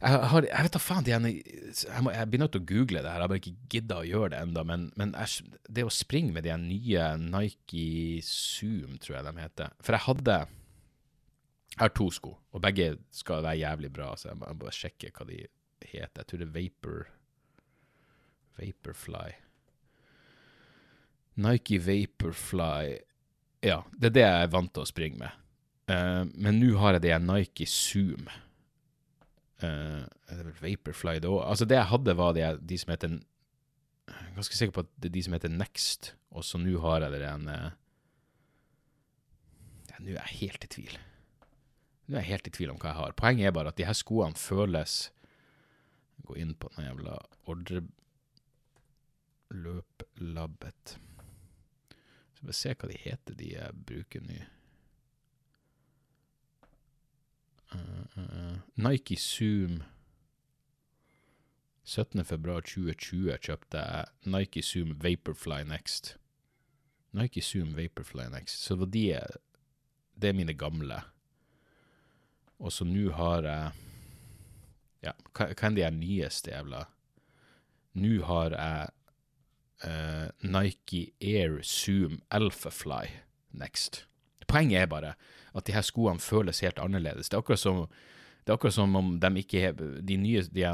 jeg, 0.07 0.29
har, 0.31 0.47
jeg 0.47 0.67
vet 0.67 0.77
da 0.77 0.81
faen, 0.83 1.09
jeg, 1.11 1.31
jeg, 1.67 2.03
jeg 2.15 2.31
blir 2.31 2.45
å 2.47 2.51
google 2.55 3.03
det 3.03 3.11
her, 3.11 3.19
jeg 3.19 3.25
har 3.25 3.33
bare 3.33 3.43
ikke 3.43 3.71
gidda 3.75 3.99
å 4.01 4.07
gjøre 4.07 4.31
det 4.35 4.43
ennå. 4.45 4.65
Men, 4.69 4.87
men 5.01 5.15
jeg, 5.19 5.57
det 5.79 5.87
å 5.87 5.93
springe 5.93 6.37
med 6.37 6.47
de 6.47 6.55
nye 6.63 7.09
Nike 7.23 8.23
Zoom, 8.27 9.01
tror 9.03 9.19
jeg 9.19 9.27
de 9.27 9.35
heter 9.43 9.75
For 9.83 9.97
jeg 9.97 10.07
hadde 10.07 10.39
Jeg 11.75 11.83
har 11.83 11.95
to 11.99 12.09
sko, 12.15 12.37
og 12.55 12.65
begge 12.65 12.93
skal 13.15 13.43
være 13.43 13.63
jævlig 13.65 13.93
bra, 13.99 14.13
så 14.17 14.31
jeg 14.31 14.41
må 14.41 14.55
bare 14.63 14.77
sjekke 14.77 15.13
hva 15.17 15.29
de 15.29 15.43
heter. 15.83 16.23
Jeg 16.23 16.31
tror 16.31 16.43
det 16.43 16.49
er 16.49 16.57
Vapor 16.57 17.07
Vaporfly. 18.57 19.35
Nike 21.35 21.79
Vaporfly 21.79 22.97
Ja, 23.61 23.83
det 23.93 24.11
er 24.11 24.15
det 24.15 24.25
jeg 24.25 24.47
er 24.47 24.53
vant 24.53 24.73
til 24.73 24.85
å 24.85 24.89
springe 24.89 25.21
med. 25.21 25.43
Uh, 25.87 26.25
men 26.35 26.59
nå 26.61 26.77
har 26.81 26.97
jeg 26.97 27.05
de 27.07 27.17
Nike 27.23 27.67
Zoom. 27.71 28.27
Uh, 28.27 28.31
er 28.31 28.31
det 28.31 29.35
vel 29.35 29.45
Vaporfly 29.61 31.19
da 31.25 31.33
Altså, 31.41 31.65
det 31.65 31.79
jeg 31.79 31.89
hadde, 31.89 32.17
var 32.17 32.33
de, 32.37 32.45
de 32.61 32.79
som 32.79 32.91
heter 32.93 33.09
Jeg 33.09 34.15
er 34.29 34.35
ganske 34.37 34.57
sikker 34.57 34.75
på 34.77 34.85
at 34.85 34.91
det 35.01 35.09
er 35.09 35.17
de 35.17 35.23
som 35.23 35.33
heter 35.33 35.49
Next, 35.49 36.15
og 36.31 36.45
så 36.45 36.61
nå 36.61 36.79
har 36.81 37.01
jeg 37.01 37.13
det 37.17 37.23
en 37.27 37.49
uh, 37.49 37.71
ja, 39.91 39.99
Nå 39.99 40.13
er 40.13 40.21
jeg 40.21 40.41
helt 40.43 40.65
i 40.65 40.73
tvil. 40.77 40.99
Nå 42.07 42.17
er 42.17 42.21
jeg 42.23 42.33
helt 42.35 42.51
i 42.51 42.55
tvil 42.59 42.71
om 42.71 42.79
hva 42.79 42.93
jeg 42.93 43.01
har. 43.01 43.17
Poenget 43.19 43.49
er 43.49 43.57
bare 43.57 43.73
at 43.73 43.79
de 43.79 43.87
her 43.89 43.97
skoene 43.97 44.37
føles 44.39 45.11
Gå 46.27 46.35
inn 46.41 46.55
på 46.59 46.71
den 46.75 46.89
jævla 46.89 47.17
ordre 47.47 47.83
Løplabbet. 49.55 50.97
Så 52.35 52.47
vi 52.47 52.53
se 52.53 52.73
hva 52.75 52.89
de 52.91 52.97
heter, 52.99 53.37
de 53.39 53.53
jeg 53.53 53.85
bruker 53.89 54.21
nå. 54.27 54.41
Uh, 57.66 57.66
uh, 57.66 57.66
Nike 58.77 59.17
Zoom 59.17 59.83
17.2.2020 61.87 63.37
kjøpte 63.47 63.79
jeg 63.79 64.31
Nike 64.33 64.63
Zoom 64.63 64.97
Vaporfly 65.03 65.63
Next. 65.69 66.17
Nike 67.15 67.43
Zoom 67.43 67.77
Vaporfly 67.77 68.27
Next. 68.33 68.65
Så 68.65 68.77
var 68.77 68.87
de 68.87 69.21
Det 70.17 70.29
er 70.29 70.33
mine 70.33 70.55
gamle. 70.55 71.03
Og 72.59 72.73
så 72.73 72.85
nå 72.85 73.11
har 73.13 73.43
jeg 73.43 73.73
Ja, 75.05 75.13
hva 75.37 75.47
er 75.53 75.75
de 75.77 75.91
nyeste 75.93 76.51
jævla 76.51 76.87
Nå 77.95 78.25
har 78.25 78.51
jeg 78.57 78.89
uh, 79.85 80.29
Nike 80.43 81.13
Air 81.21 81.63
Zoom 81.63 82.23
Alphafly 82.31 83.07
Next. 83.53 84.07
Poenget 84.57 84.83
er 84.83 84.93
bare 84.93 85.15
at 85.57 85.67
de 85.69 85.75
her 85.77 85.85
skoene 85.85 86.21
føles 86.21 86.61
helt 86.65 86.81
annerledes. 86.83 87.31
Det 87.31 87.37
er 87.37 87.45
akkurat 87.45 87.63
som, 87.63 87.85
er 88.47 88.55
akkurat 88.57 88.77
som 88.77 88.97
om 88.99 89.15
de, 89.21 89.33
ikke, 89.41 89.73
de 89.77 90.19
nye 90.21 90.45
de 90.53 90.67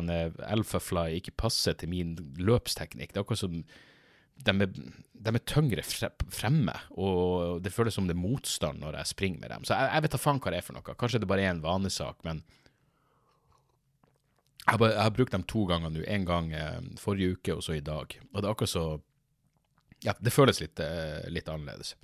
Alphafly 0.46 1.18
ikke 1.18 1.34
passer 1.44 1.78
til 1.78 1.90
min 1.92 2.16
løpsteknikk. 2.38 3.12
Det 3.12 3.20
er 3.20 3.26
akkurat 3.26 3.44
som 3.44 3.62
de 4.42 4.50
er, 4.64 4.72
de 5.22 5.30
er 5.30 5.44
tyngre 5.46 5.84
fremme, 6.32 6.74
og 6.98 7.60
det 7.62 7.72
føles 7.72 7.94
som 7.94 8.08
det 8.08 8.16
er 8.16 8.22
motstand 8.22 8.80
når 8.82 8.98
jeg 8.98 9.12
springer 9.12 9.44
med 9.44 9.54
dem. 9.54 9.68
Så 9.68 9.76
jeg, 9.76 9.90
jeg 9.92 10.04
vet 10.04 10.16
da 10.16 10.20
faen 10.22 10.42
hva 10.42 10.52
det 10.52 10.58
er 10.58 10.66
for 10.66 10.78
noe. 10.78 10.96
Kanskje 10.98 11.22
det 11.22 11.30
bare 11.30 11.44
er 11.46 11.54
en 11.54 11.62
vanesak, 11.62 12.24
men 12.26 12.42
jeg 14.62 14.78
bare, 14.78 14.92
jeg 14.94 15.02
har 15.02 15.14
brukt 15.14 15.34
dem 15.34 15.46
to 15.50 15.64
ganger 15.66 15.90
nå. 15.90 16.02
En 16.06 16.26
gang 16.26 16.52
eh, 16.54 16.80
forrige 17.02 17.36
uke, 17.36 17.56
og 17.58 17.64
så 17.66 17.76
i 17.76 17.84
dag. 17.84 18.14
Og 18.32 18.38
det 18.38 18.46
er 18.46 18.52
akkurat 18.54 18.74
så 18.74 18.86
Ja, 20.02 20.16
det 20.18 20.32
føles 20.34 20.58
litt, 20.58 20.80
eh, 20.82 21.28
litt 21.30 21.46
annerledes. 21.46 21.94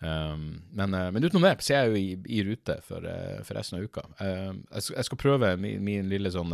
Um, 0.00 0.62
men, 0.70 0.94
uh, 0.94 1.10
men, 1.10 1.24
utenom 1.24 1.46
det 1.46 1.54
så 1.64 1.72
er 1.72 1.86
jeg 1.86 1.88
jo 1.88 1.96
i, 1.96 2.08
i 2.36 2.42
rute 2.44 2.74
for, 2.84 3.04
uh, 3.08 3.40
for, 3.46 3.56
resten 3.56 3.78
av 3.78 3.86
uka. 3.86 4.04
Uh, 4.20 4.52
jeg, 4.74 4.90
jeg, 4.92 5.06
skal 5.08 5.20
prøve 5.20 5.54
min, 5.60 5.80
min 5.84 6.10
lille 6.12 6.32
sånn 6.32 6.52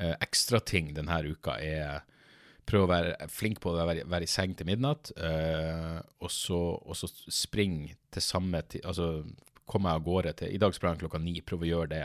ekstrating 0.00 0.94
denne 0.96 1.18
uka. 1.28 1.58
er 1.60 2.06
Prøve 2.64 2.86
å 2.86 2.88
være 2.88 3.26
flink 3.32 3.58
på 3.60 3.72
å 3.72 3.84
være, 3.84 4.04
være 4.08 4.24
i 4.24 4.30
seng 4.30 4.52
til 4.54 4.68
midnatt, 4.68 5.10
og 5.10 6.30
så, 6.30 6.60
og, 6.78 6.94
så, 6.96 7.08
springe 7.34 7.96
til 8.14 8.22
samme 8.22 8.60
tid 8.70 8.86
Altså 8.86 9.24
komme 9.68 9.90
av 9.90 10.04
gårde 10.06 10.36
til 10.38 10.54
I 10.54 10.60
dag 10.62 10.76
sprang 10.76 10.94
jeg 10.94 11.02
klokka 11.02 11.18
ni. 11.20 11.34
Prøve 11.42 11.66
å 11.66 11.70
gjøre 11.70 11.90
det 11.90 12.04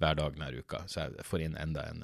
hver 0.00 0.16
dag 0.16 0.34
denne 0.38 0.48
uka, 0.56 0.80
så 0.88 1.04
jeg 1.04 1.26
får 1.28 1.44
inn 1.44 1.58
enda 1.60 1.84
en 1.92 2.02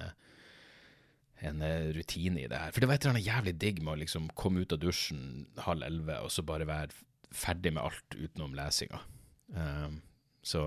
en 1.44 1.62
eh, 1.64 1.90
rutine 1.96 2.42
i 2.42 2.48
det 2.50 2.60
her. 2.60 2.72
For 2.72 2.82
det 2.82 2.88
var 2.88 2.98
et 2.98 3.04
eller 3.04 3.16
annet 3.16 3.28
jævlig 3.28 3.56
digg 3.60 3.82
med 3.82 3.94
å 3.94 4.00
liksom 4.02 4.30
komme 4.38 4.64
ut 4.64 4.72
av 4.72 4.80
dusjen 4.82 5.46
halv 5.66 5.84
elleve 5.86 6.20
og 6.24 6.32
så 6.32 6.44
bare 6.46 6.68
være 6.68 6.94
ferdig 7.34 7.74
med 7.76 7.84
alt 7.84 8.16
utenom 8.16 8.54
lesinga. 8.56 9.02
Um, 9.52 10.00
så 10.46 10.62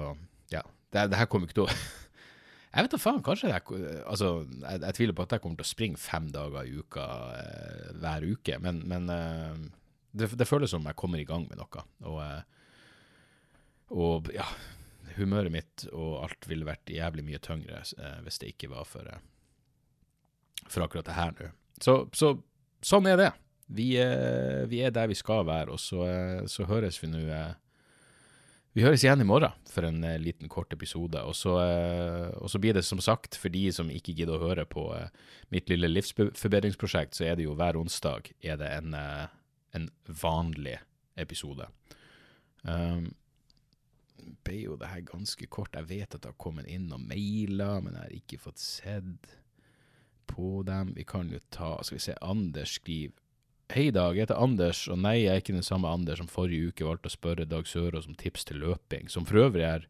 ja, 0.54 0.62
det, 0.94 1.10
det 1.12 1.20
her 1.20 1.28
kommer 1.32 1.50
ikke 1.50 1.62
til 1.62 1.68
å 1.68 1.74
Jeg 2.70 2.86
vet 2.86 2.94
da 2.94 3.00
faen, 3.02 3.24
kanskje 3.26 3.50
jeg, 3.50 3.64
altså, 4.06 4.28
jeg, 4.46 4.82
jeg, 4.84 4.94
tviler 4.94 5.16
på 5.18 5.24
at 5.26 5.32
jeg 5.34 5.42
kommer 5.42 5.58
til 5.58 5.66
å 5.66 5.70
springe 5.72 5.98
fem 5.98 6.28
dager 6.30 6.68
i 6.70 6.76
uka 6.78 7.06
eh, 7.34 7.88
hver 7.98 8.28
uke, 8.30 8.60
men, 8.62 8.84
men 8.86 9.10
eh, 9.10 9.64
det, 10.14 10.28
det, 10.38 10.46
føles 10.46 10.70
som 10.70 10.86
jeg 10.86 10.98
kommer 11.00 11.18
i 11.18 11.26
gang 11.26 11.48
med 11.50 11.58
noe. 11.58 11.84
Og, 12.06 12.20
eh, 12.22 13.58
og 13.90 14.30
ja, 14.36 14.46
humøret 15.18 15.54
mitt 15.54 15.88
og 15.90 16.20
alt 16.28 16.46
ville 16.52 16.68
vært 16.68 16.94
jævlig 16.94 17.26
mye 17.26 17.42
tyngre 17.42 17.82
eh, 17.82 18.22
hvis 18.28 18.38
det 18.44 18.54
ikke 18.54 18.70
var 18.76 18.86
for 18.86 19.10
eh, 19.10 19.26
for 20.74 20.86
akkurat 20.86 21.08
det 21.08 21.18
her 21.18 21.34
nå. 21.36 21.52
Så, 21.80 22.02
så, 22.16 22.34
sånn 22.86 23.08
er 23.10 23.20
det. 23.20 23.30
Vi, 23.70 23.94
eh, 24.02 24.66
vi, 24.70 24.82
er 24.82 24.94
der 24.94 25.10
vi 25.12 25.18
skal 25.18 25.46
være, 25.46 25.76
og 25.76 25.82
så, 25.82 26.04
eh, 26.10 26.46
så 26.50 26.66
høres 26.66 26.98
vi 27.04 27.12
nå 27.12 27.22
eh, 27.30 27.52
Vi 28.74 28.82
høres 28.86 29.04
igjen 29.04 29.22
i 29.22 29.28
morgen 29.28 29.54
for 29.70 29.86
en 29.86 30.02
liten, 30.22 30.50
kort 30.50 30.74
episode. 30.74 31.22
Og 31.26 31.36
så, 31.36 31.56
og 32.38 32.52
så, 32.54 32.60
blir 32.62 32.78
det 32.78 32.86
som 32.86 33.02
sagt, 33.02 33.36
for 33.36 33.50
de 33.50 33.64
som 33.74 33.90
ikke 33.90 34.14
gidder 34.14 34.38
å 34.38 34.52
høre 34.52 34.66
på 34.70 34.86
mitt 35.50 35.70
lille 35.74 35.90
livsforbedringsprosjekt, 35.90 37.18
så 37.18 37.26
er 37.26 37.36
det 37.36 37.48
jo 37.48 37.58
hver 37.58 37.80
onsdag 37.82 38.30
er 38.46 38.62
det 38.62 38.70
en, 38.78 38.94
en 38.94 39.90
vanlig 40.06 40.78
episode. 41.18 41.66
Um, 42.62 43.10
ble 44.46 44.62
jo 44.62 44.78
det 44.80 44.94
her 44.94 45.04
ganske 45.08 45.50
kort. 45.52 45.76
Jeg 45.76 45.90
vet 45.90 46.16
at 46.16 46.22
det 46.22 46.32
har 46.32 46.40
kommet 46.42 46.70
inn 46.70 46.88
noen 46.92 47.08
mailer, 47.10 47.82
men 47.84 47.96
jeg 47.96 48.06
har 48.06 48.18
ikke 48.22 48.42
fått 48.46 48.62
sett 48.62 49.34
på 50.30 50.62
dem. 50.68 50.94
Vi 50.96 51.06
kan 51.08 51.32
jo 51.34 51.42
ta 51.54 51.78
Skal 51.84 51.98
vi 51.98 52.06
se, 52.10 52.16
Anders 52.22 52.78
skriver 52.78 53.18
Hei, 53.70 53.92
Dag. 53.94 54.16
Jeg 54.18 54.26
heter 54.26 54.40
Anders, 54.42 54.88
og 54.90 54.98
nei, 54.98 55.20
jeg 55.20 55.30
er 55.30 55.44
ikke 55.44 55.54
den 55.54 55.66
samme 55.66 55.92
Anders 55.94 56.18
som 56.18 56.30
forrige 56.32 56.72
uke 56.72 56.88
valgte 56.88 57.12
å 57.12 57.14
spørre 57.14 57.46
Dag 57.46 57.68
Sørås 57.70 58.08
om 58.10 58.16
tips 58.18 58.48
til 58.50 58.64
løping, 58.64 59.12
som 59.14 59.28
for 59.30 59.44
øvrig 59.44 59.68
er 59.68 59.86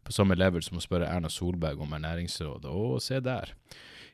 på 0.00 0.14
samme 0.16 0.38
level 0.38 0.64
som 0.64 0.78
å 0.80 0.84
spørre 0.84 1.10
Erna 1.12 1.28
Solberg 1.28 1.82
om 1.84 1.92
ernæringsråd. 1.92 2.64
Å, 2.64 2.86
se 3.04 3.20
der. 3.20 3.52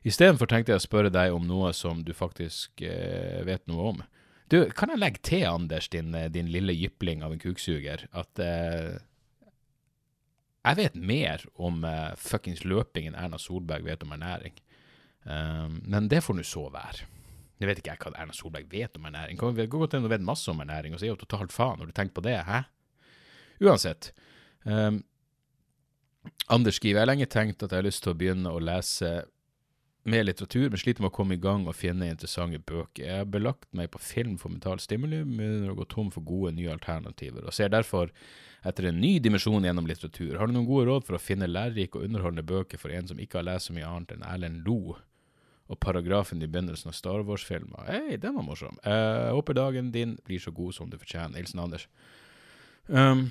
Istedenfor 0.03 0.51
tenkte 0.51 0.73
jeg 0.73 0.81
å 0.81 0.83
spørre 0.83 1.13
deg 1.13 1.31
om 1.31 1.47
noe 1.47 1.71
som 1.71 2.03
du 2.03 2.11
faktisk 2.11 2.83
eh, 2.83 3.39
vet 3.47 3.63
noe 3.71 3.93
om. 3.93 4.03
Du, 4.51 4.59
kan 4.75 4.91
jeg 4.91 5.01
legge 5.01 5.23
til, 5.23 5.47
Anders, 5.47 5.87
din, 5.95 6.11
eh, 6.13 6.27
din 6.29 6.51
lille 6.51 6.75
jypling 6.75 7.23
av 7.23 7.33
en 7.33 7.41
kuksuger, 7.41 8.03
at 8.11 8.43
eh, 8.43 8.99
jeg 10.65 10.79
vet 10.81 10.95
mer 10.97 11.47
om 11.55 11.83
eh, 11.87 12.11
fuckings 12.19 12.65
løping 12.65 13.07
enn 13.09 13.17
Erna 13.17 13.39
Solberg 13.41 13.87
vet 13.87 14.03
om 14.03 14.13
ernæring. 14.17 14.59
Um, 15.25 15.81
men 15.89 16.09
det 16.11 16.21
får 16.23 16.37
nå 16.37 16.45
så 16.45 16.67
være. 16.73 17.09
Jeg 17.59 17.69
vet 17.69 17.79
ikke 17.81 17.93
jeg 17.93 18.03
hva 18.03 18.21
Erna 18.21 18.35
Solberg 18.35 18.69
vet 18.71 18.97
om 18.99 19.07
ernæring. 19.09 19.39
Kan 19.39 19.55
gå 19.55 19.79
godt 19.79 19.95
hende 19.95 20.09
hun 20.09 20.13
vet 20.13 20.25
masse 20.25 20.49
om 20.51 20.61
ernæring, 20.61 20.93
og 20.93 21.01
så 21.01 21.07
er 21.07 21.15
hun 21.15 21.21
totalt 21.23 21.55
faen 21.55 21.79
når 21.79 21.89
du 21.89 21.95
tenker 21.95 22.17
på 22.17 22.25
det. 22.25 22.37
Hæ? 22.45 22.65
Uansett. 23.63 24.11
Um, 24.65 25.03
Anders 26.49 26.79
skriver 26.79 26.99
jeg 26.99 27.05
har 27.05 27.11
lenge 27.13 27.29
tenkt 27.29 27.63
at 27.63 27.71
jeg 27.71 27.81
har 27.81 27.87
lyst 27.87 28.03
til 28.03 28.13
å 28.13 28.17
begynne 28.17 28.51
å 28.51 28.61
lese 28.61 29.11
mer 30.05 30.25
litteratur, 30.25 30.67
men 30.69 30.77
sliter 30.77 31.01
med 31.01 31.09
å 31.09 31.15
komme 31.15 31.37
i 31.37 31.41
gang 31.41 31.63
og 31.65 31.77
finne 31.77 32.11
interessante 32.11 32.59
bøker. 32.61 33.05
Jeg 33.07 33.21
har 33.23 33.29
belagt 33.29 33.65
meg 33.73 33.89
på 33.93 34.01
film 34.01 34.35
for 34.41 34.53
mental 34.53 34.81
stimuli, 34.81 35.23
men 35.25 35.65
å 35.71 35.77
gå 35.77 35.87
tom 35.89 36.11
for 36.13 36.25
gode, 36.25 36.53
nye 36.57 36.73
alternativer, 36.75 37.45
og 37.45 37.55
ser 37.57 37.71
derfor 37.73 38.11
etter 38.65 38.89
en 38.89 39.01
ny 39.01 39.15
dimensjon 39.21 39.65
gjennom 39.65 39.89
litteratur. 39.89 40.37
Har 40.37 40.49
du 40.49 40.53
noen 40.53 40.69
gode 40.69 40.85
råd 40.91 41.07
for 41.07 41.17
å 41.17 41.21
finne 41.21 41.49
lærerike 41.49 41.97
og 41.97 42.05
underholdende 42.05 42.45
bøker 42.45 42.81
for 42.81 42.93
en 42.93 43.09
som 43.09 43.21
ikke 43.21 43.41
har 43.41 43.49
lest 43.49 43.69
så 43.69 43.77
mye 43.77 43.89
annet 43.89 44.13
enn 44.13 44.25
Erlend 44.29 44.69
Lo? 44.69 44.97
Og 45.65 45.79
paragrafen 45.81 46.43
i 46.43 46.49
begynnelsen 46.49 46.91
av 46.91 46.97
Star 46.97 47.23
Wars-filmer. 47.25 47.87
Hei, 47.89 48.17
den 48.21 48.35
var 48.37 48.45
morsom. 48.45 48.77
Uh, 48.85 49.33
håper 49.33 49.57
dagen 49.57 49.91
din 49.93 50.13
blir 50.27 50.41
så 50.41 50.53
god 50.53 50.75
som 50.77 50.91
du 50.91 50.99
fortjener. 51.01 51.39
Hilsen 51.39 51.63
Anders. 51.63 51.87
Um, 52.85 53.27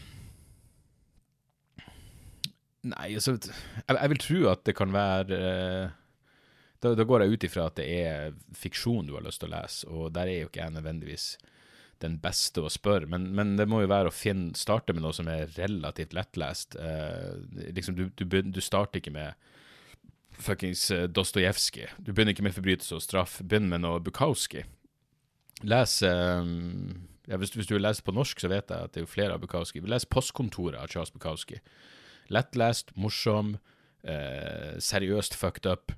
nei, 2.82 3.12
altså 3.14 3.36
jeg, 3.36 3.86
jeg, 3.86 4.10
vil 4.10 4.22
tro 4.24 4.40
at 4.50 4.64
det 4.66 4.74
kan 4.74 4.90
være 4.94 5.38
uh, 5.38 5.94
da, 6.82 6.92
da, 6.98 7.06
går 7.06 7.22
jeg 7.22 7.36
ut 7.36 7.46
ifra 7.46 7.68
at 7.70 7.78
det 7.78 7.86
er 8.02 8.34
fiksjon 8.58 9.06
du 9.06 9.14
har 9.14 9.24
lyst 9.24 9.44
til 9.44 9.52
å 9.52 9.54
lese, 9.54 9.88
og 9.88 10.10
der 10.16 10.28
er 10.28 10.40
jo 10.42 10.50
ikke 10.50 10.64
jeg 10.64 10.74
nødvendigvis 10.74 11.28
den 12.02 12.18
beste 12.20 12.60
å 12.60 12.72
spørre, 12.72 13.06
men, 13.08 13.30
men, 13.32 13.54
det 13.56 13.68
må 13.70 13.80
jo 13.84 13.88
være 13.88 14.10
å 14.10 14.14
finne, 14.14 14.52
starte 14.58 14.92
med 14.92 15.04
noe 15.06 15.14
som 15.16 15.30
er 15.30 15.46
relativt 15.54 16.12
lettlest. 16.18 16.74
Uh, 16.74 17.38
liksom, 17.70 17.94
du, 17.96 18.08
du, 18.18 18.26
du 18.42 18.60
starter 18.60 18.98
ikke 18.98 19.14
med 19.14 19.38
fuckings 20.40 20.86
uh, 20.90 21.04
Dostojevskij. 21.10 21.90
Du 21.98 22.12
begynner 22.12 22.34
ikke 22.34 22.46
med 22.46 22.56
forbrytelse 22.56 22.96
og 22.96 23.04
straff. 23.04 23.40
Begynn 23.42 23.68
med 23.70 23.84
noe 23.84 24.02
Bukowski. 24.04 24.64
Les 25.64 25.98
um, 26.02 27.04
ja, 27.28 27.38
hvis, 27.40 27.54
hvis, 27.56 27.68
du 27.70 27.78
leser 27.78 28.04
på 28.04 28.14
norsk, 28.14 28.40
så 28.40 28.50
vet 28.52 28.70
jeg 28.70 28.88
at 28.88 28.94
det 28.94 29.04
er 29.04 29.10
flere 29.10 29.36
av 29.36 29.44
Bukowski. 29.44 29.80
Leser 29.80 30.10
Postkontoret 30.12 30.80
av 30.80 30.90
Charles 30.92 31.12
Bukowski. 31.14 31.60
Lettlest, 32.32 32.92
morsom, 33.00 33.56
uh, 34.04 34.74
seriøst 34.80 35.36
fucked 35.38 35.68
up, 35.70 35.94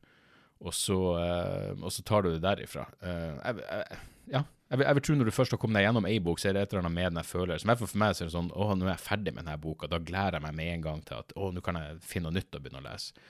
og 0.61 0.75
så, 0.75 0.99
uh, 1.19 1.73
og 1.83 1.91
så, 1.93 2.05
tar 2.07 2.27
du 2.27 2.33
det 2.35 2.45
derifra. 2.45 2.87
Jeg, 3.03 3.63
jeg, 3.63 3.99
ja, 4.33 4.43
jeg 4.71 4.83
jeg 4.83 4.99
vil, 4.99 5.03
tro 5.07 5.15
når 5.15 5.29
du 5.29 5.35
først 5.35 5.55
har 5.55 5.61
kommet 5.63 5.79
deg 5.79 5.87
gjennom 5.87 6.07
ei 6.09 6.21
bok, 6.23 6.41
så 6.43 6.51
er 6.51 6.57
det 6.57 6.63
et 6.67 6.73
eller 6.75 6.85
annet 6.85 6.97
med 6.97 7.11
den 7.11 7.21
jeg 7.23 7.31
føler. 7.31 7.61
Som 7.63 7.75
for 7.79 7.99
meg 8.03 8.15
så 8.15 8.25
er 8.25 8.31
det 8.31 8.35
sånn 8.35 8.49
Å, 8.51 8.71
nå 8.75 8.89
er 8.89 8.97
jeg 8.97 9.05
ferdig 9.05 9.35
med 9.35 9.45
denne 9.45 9.59
boka. 9.63 9.91
Da 9.91 10.01
gleder 10.03 10.39
jeg 10.39 10.47
meg 10.47 10.57
med 10.59 10.71
en 10.73 10.87
gang 10.87 11.03
til 11.07 11.21
at 11.23 11.35
å, 11.39 11.51
nå 11.55 11.63
kan 11.63 11.79
jeg 11.79 12.01
finne 12.03 12.31
noe 12.31 12.39
nytt 12.39 12.59
å 12.59 12.63
begynne 12.63 12.83
å 12.83 12.87
lese. 12.87 13.29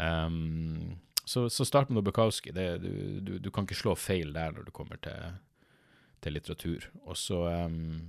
Um, 0.00 0.96
så, 1.24 1.50
så, 1.50 1.64
start 1.64 1.90
med 1.90 2.04
Bukowski. 2.04 2.50
Det, 2.50 2.78
du, 2.78 3.20
du, 3.20 3.38
du, 3.38 3.50
kan 3.50 3.66
ikke 3.68 3.78
slå 3.78 3.94
feil 3.98 4.32
der 4.34 4.54
når 4.56 4.66
du 4.66 4.72
kommer 4.74 4.98
til, 5.04 5.36
til 6.24 6.34
litteratur. 6.34 6.88
Og 7.04 7.18
så, 7.18 7.42
um, 7.66 8.00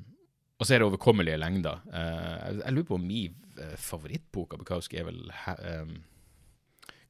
og 0.58 0.66
så 0.66 0.76
er 0.76 0.82
det 0.82 0.88
overkommelige 0.88 1.42
lengder. 1.42 1.84
Uh, 1.92 1.98
jeg, 1.98 2.62
jeg, 2.64 2.74
lurer 2.74 2.90
på 2.90 2.98
om 2.98 3.06
min 3.08 3.36
uh, 3.60 3.76
favorittbok 3.78 4.56
av 4.56 4.64
Bukowski 4.64 5.02
er 5.02 5.10
vel 5.10 5.22
um, 5.28 5.96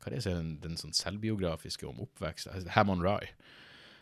Hva 0.02 0.10
er 0.10 0.18
det 0.18 0.26
den, 0.26 0.54
den 0.64 0.80
sånn 0.80 0.98
selvbiografiske 0.98 1.88
om 1.88 2.02
oppvekst? 2.04 2.50
Hammond 2.76 3.06
Rye. 3.06 3.32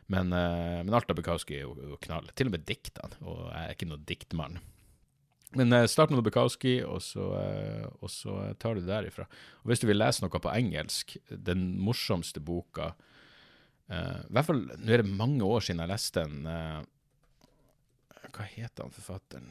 Men, 0.09 0.33
uh, 0.33 0.79
men 0.81 0.95
alt 0.95 1.11
av 1.11 1.19
Bukowski 1.19 1.59
er 1.59 1.67
jo 1.67 1.99
knall. 2.07 2.31
Til 2.33 2.49
og 2.49 2.55
med 2.55 2.65
diktene. 2.65 3.19
Og 3.21 3.43
jeg 3.51 3.65
er 3.65 3.75
ikke 3.75 3.91
noen 3.91 4.07
diktmann. 4.09 4.61
Men 5.57 5.73
uh, 5.73 5.85
start 5.89 6.11
med 6.13 6.21
Bukowski, 6.23 6.83
og 6.85 7.01
så, 7.01 7.25
uh, 7.33 7.85
og 8.03 8.09
så 8.13 8.39
tar 8.61 8.75
du 8.77 8.83
det 8.83 8.91
derifra. 8.91 9.25
Og 9.63 9.71
hvis 9.71 9.81
du 9.81 9.87
vil 9.89 9.97
lese 9.97 10.21
noe 10.21 10.41
på 10.41 10.51
engelsk, 10.53 11.15
den 11.29 11.71
morsomste 11.81 12.43
boka 12.43 12.93
Uh, 13.89 14.21
I 14.29 14.33
hvert 14.37 14.45
fall, 14.45 14.59
Nå 14.77 14.93
er 14.93 15.01
det 15.01 15.17
mange 15.17 15.45
år 15.45 15.63
siden 15.65 15.81
jeg 15.81 15.89
leste 15.89 16.21
den. 16.21 16.45
uh, 16.45 16.83
Hva 18.29 18.45
heter 18.45 18.85
han 18.85 18.93
forfatteren? 18.93 19.47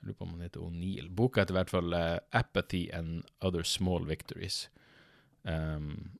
Jeg 0.00 0.08
lurer 0.08 0.18
på 0.18 0.26
om 0.26 0.34
han 0.34 0.44
heter 0.44 0.64
O'Neill. 0.66 1.08
Boka 1.08 1.40
heter 1.40 1.54
i 1.54 1.58
hvert 1.60 1.72
fall 1.72 1.96
uh, 1.96 2.18
'Apathy 2.32 2.82
and 2.92 3.24
Other 3.40 3.64
Small 3.64 4.04
Victories'. 4.04 4.68
Um, 5.44 6.18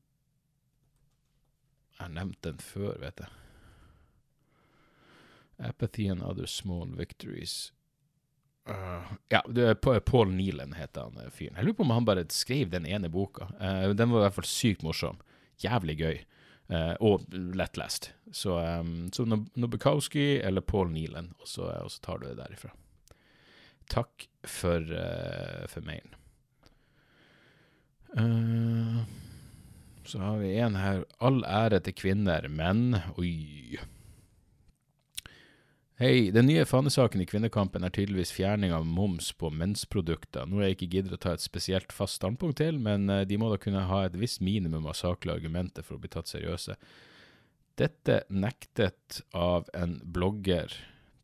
jeg 1.98 2.06
har 2.06 2.14
nevnt 2.16 2.40
den 2.44 2.58
før, 2.64 2.96
vet 3.04 3.20
jeg. 3.20 3.28
'Apathy 5.60 6.08
and 6.10 6.22
Other 6.22 6.46
Small 6.46 6.96
Victories'. 6.96 7.72
Uh, 8.70 9.12
ja, 9.28 9.42
Paul 10.00 10.30
Neelan 10.30 10.72
heter 10.72 11.08
han 11.08 11.30
fyren. 11.34 11.56
Jeg 11.56 11.66
lurer 11.66 11.76
på 11.78 11.86
om 11.86 11.94
han 11.94 12.06
bare 12.06 12.26
skrev 12.30 12.70
den 12.70 12.86
ene 12.86 13.10
boka. 13.10 13.50
Uh, 13.58 13.90
den 13.96 14.12
var 14.12 14.22
i 14.22 14.26
hvert 14.28 14.38
fall 14.38 14.50
sykt 14.50 14.84
morsom. 14.86 15.18
Jævlig 15.62 15.96
gøy. 16.00 16.20
Uh, 16.70 16.94
og 17.02 17.26
lettlest. 17.34 18.12
Så, 18.32 18.54
um, 18.54 19.08
så 19.12 19.26
Nobukowski 19.26 20.38
eller 20.38 20.62
Paul 20.62 20.92
Neelan, 20.94 21.32
og 21.40 21.48
og 21.58 21.90
så, 21.90 21.98
tar 22.02 22.20
du 22.20 22.28
det 22.28 22.38
derifra. 22.38 22.70
Takk 23.90 24.28
for, 24.46 24.84
for 25.66 25.82
mailen. 25.82 26.14
Så 30.06 30.20
har 30.22 30.38
vi 30.38 30.52
en 30.62 30.78
her. 30.78 31.02
All 31.18 31.42
ære 31.42 31.80
til 31.82 31.96
kvinner, 31.98 32.46
men 32.46 33.00
Oi. 33.18 33.80
Hei, 36.00 36.30
den 36.32 36.46
nye 36.48 36.62
fanesaken 36.64 37.20
i 37.20 37.26
Kvinnekampen 37.28 37.84
er 37.84 37.92
tydeligvis 37.92 38.30
fjerning 38.32 38.70
av 38.72 38.86
moms 38.88 39.34
på 39.36 39.50
mensprodukter, 39.52 40.46
noe 40.48 40.62
jeg 40.64 40.78
ikke 40.78 40.86
gidder 40.94 41.12
å 41.12 41.18
ta 41.20 41.34
et 41.36 41.44
spesielt 41.44 41.92
fast 41.92 42.16
standpunkt 42.16 42.56
til, 42.56 42.78
men 42.80 43.04
eh, 43.12 43.26
de 43.28 43.36
må 43.36 43.50
da 43.50 43.58
kunne 43.60 43.82
ha 43.84 43.98
et 44.06 44.16
visst 44.16 44.40
minimum 44.40 44.88
av 44.88 44.96
saklige 44.96 45.36
argumenter 45.36 45.84
for 45.84 45.98
å 45.98 46.00
bli 46.00 46.08
tatt 46.14 46.32
seriøse. 46.32 46.78
Dette 47.76 48.16
nektet 48.32 49.20
av 49.36 49.68
en 49.76 49.98
blogger 50.00 50.72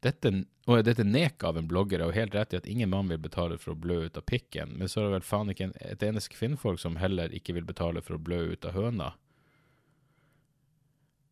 dette, 0.05 0.35
og 0.69 0.85
dette 0.85 1.09
nek 1.09 1.41
av 1.49 1.57
en 1.57 1.73
blogger 1.73 2.03
er 2.03 2.11
jo 2.11 2.19
helt 2.21 2.37
rett 2.37 2.53
i 2.53 2.61
at 2.61 2.69
ingen 2.69 2.93
mann 2.93 3.09
vil 3.09 3.25
betale 3.25 3.57
for 3.57 3.73
å 3.73 3.81
blø 3.81 4.03
ut 4.11 4.21
av 4.21 4.29
pikken, 4.29 4.77
men 4.77 4.93
så 4.93 5.01
er 5.01 5.09
det 5.09 5.17
vel 5.17 5.31
faen 5.31 5.57
ikke 5.57 5.73
et 5.89 6.05
eneste 6.05 6.37
kvinnfolk 6.37 6.85
som 6.85 7.01
heller 7.01 7.33
ikke 7.33 7.57
vil 7.57 7.65
betale 7.65 8.05
for 8.05 8.21
å 8.21 8.25
blø 8.29 8.51
ut 8.53 8.69
av 8.69 8.77
høna. 8.77 9.15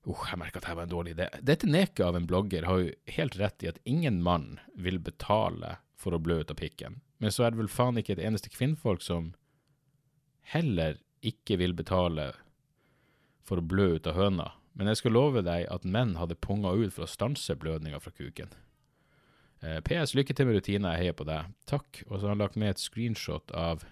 Uh, 0.05 0.21
jeg 0.31 0.41
merker 0.41 0.61
at 0.61 0.69
det 0.69 0.77
var 0.77 0.87
en 0.87 0.93
dårlig 0.93 1.15
idé. 1.17 1.29
Dette 1.41 1.69
neket 1.71 2.05
av 2.05 2.19
en 2.19 2.29
blogger 2.29 2.67
har 2.69 2.83
jo 2.83 2.93
helt 3.17 3.39
rett 3.41 3.65
i 3.65 3.71
at 3.71 3.81
ingen 3.89 4.21
mann 4.25 4.59
vil 4.77 5.01
betale 5.01 5.79
for 5.97 6.15
å 6.15 6.21
blø 6.21 6.43
ut 6.43 6.53
av 6.53 6.61
pikken. 6.61 7.01
Men 7.23 7.33
så 7.33 7.47
er 7.47 7.55
det 7.55 7.63
vel 7.63 7.73
faen 7.73 8.01
ikke 8.01 8.19
et 8.19 8.27
eneste 8.27 8.53
kvinnfolk 8.53 9.05
som 9.05 9.33
heller 10.53 10.99
ikke 11.25 11.57
vil 11.61 11.73
betale 11.77 12.35
for 13.45 13.61
å 13.61 13.65
blø 13.65 13.95
ut 13.97 14.09
av 14.11 14.19
høna. 14.19 14.51
Men 14.75 14.91
jeg 14.91 15.01
skal 15.01 15.15
love 15.17 15.45
deg 15.47 15.69
at 15.71 15.87
menn 15.87 16.17
hadde 16.19 16.37
punga 16.37 16.75
ut 16.75 16.93
for 16.93 17.07
å 17.07 17.11
stanse 17.11 17.57
blødninga 17.57 18.01
fra 18.03 18.13
kuken. 18.13 18.53
Eh, 19.65 19.81
PS, 19.87 20.17
lykke 20.19 20.35
til 20.37 20.49
med 20.49 20.59
rutina, 20.59 20.93
jeg 20.95 21.07
heier 21.07 21.17
på 21.17 21.27
deg. 21.29 21.53
Takk. 21.71 22.03
Og 22.09 22.19
så 22.19 22.27
har 22.27 22.35
han 22.35 22.43
lagt 22.43 22.59
med 22.61 22.75
et 22.75 22.83
screenshot 22.83 23.55
av 23.57 23.87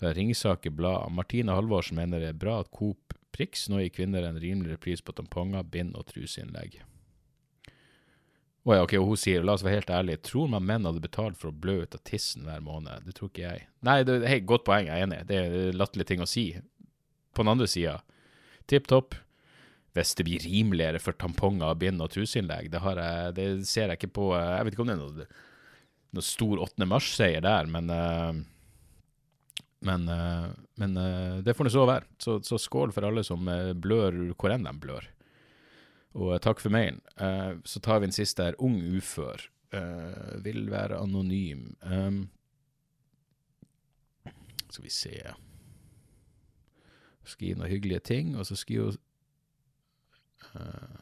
fra 0.00 0.14
Ringsaker 0.16 0.72
Blad. 0.72 1.12
Martine 1.12 1.54
Halvorsen 1.54 2.00
mener 2.00 2.22
det 2.22 2.32
er 2.32 2.40
bra 2.40 2.60
at 2.64 2.72
Coop 2.74 3.09
Prix 3.34 3.68
nå 3.70 3.80
gir 3.82 3.92
kvinner 3.94 4.26
en 4.26 4.40
rimeligere 4.40 4.80
pris 4.82 5.02
på 5.04 5.14
tamponger, 5.16 5.66
bind 5.66 5.96
og 5.98 6.08
truseinnlegg. 6.10 6.80
Oh 8.68 8.74
ja, 8.76 8.82
ok, 8.84 8.92
og 9.00 9.06
hun 9.08 9.20
sier, 9.20 9.44
la 9.46 9.54
oss 9.56 9.64
være 9.64 9.78
helt 9.78 9.92
ærlige, 9.96 10.20
tror 10.28 10.50
man 10.52 10.66
menn 10.68 10.84
hadde 10.84 11.00
betalt 11.00 11.38
for 11.40 11.48
å 11.48 11.56
blø 11.56 11.78
ut 11.80 11.96
av 11.96 12.02
tissen 12.04 12.44
hver 12.44 12.60
måned? 12.64 13.06
Det 13.06 13.14
tror 13.16 13.30
ikke 13.30 13.46
jeg. 13.46 13.64
Nei, 13.88 14.02
det 14.04 14.18
er 14.28 14.42
godt 14.44 14.66
poeng, 14.68 14.90
jeg 14.90 15.00
er 15.00 15.06
enig. 15.06 15.20
Det 15.30 15.38
er 15.40 15.78
latterlig 15.78 16.06
ting 16.10 16.20
å 16.20 16.28
si. 16.28 16.44
På 17.32 17.46
den 17.46 17.54
andre 17.54 17.68
sida, 17.70 17.96
tipp 18.68 18.90
topp. 18.90 19.16
Hvis 19.96 20.12
det 20.18 20.26
blir 20.28 20.44
rimeligere 20.44 21.00
for 21.02 21.16
tamponger, 21.18 21.72
bind 21.80 22.04
og 22.04 22.12
truseinnlegg, 22.12 22.68
det, 22.70 22.82
det, 23.38 23.48
ser 23.66 23.88
jeg 23.88 23.98
ikke 23.98 24.12
på 24.20 24.26
Jeg 24.36 24.66
vet 24.66 24.76
ikke 24.76 24.84
om 24.84 24.92
det 24.92 24.94
er 24.98 25.00
noe, 25.00 25.26
noe 26.14 26.26
stor 26.26 26.60
8. 26.68 26.86
mars-seier 26.92 27.42
der, 27.46 27.70
men 27.72 27.90
uh, 27.90 28.44
men, 29.80 30.08
eh, 30.08 30.48
men 30.74 30.96
eh, 30.96 31.36
det 31.44 31.54
får 31.56 31.66
nå 31.66 31.72
så 31.72 31.86
være. 31.88 32.08
Så, 32.20 32.40
så, 32.44 32.58
skål 32.60 32.92
for 32.92 33.06
alle 33.08 33.24
som 33.24 33.48
eh, 33.48 33.72
blør 33.72 34.18
hvor 34.36 34.52
enn 34.52 34.66
de 34.68 34.74
blør. 34.76 35.06
Og 36.20 36.34
takk 36.42 36.58
for 36.58 36.74
mailen. 36.74 36.98
Så 37.62 37.78
tar 37.78 38.00
vi 38.02 38.08
en 38.08 38.14
siste 38.14 38.42
her. 38.42 38.56
Ung 38.58 38.80
ufør. 38.98 39.44
Vil 40.42 40.64
være 40.72 40.98
anonym. 40.98 41.68
Skal 44.66 44.88
vi 44.88 44.90
se 44.90 45.14
Skriv 47.30 47.60
noen 47.60 47.70
hyggelige 47.70 48.02
ting, 48.08 48.34
og 48.34 48.48
så 48.48 48.56
skriver 48.58 48.96
uh, 50.56 50.98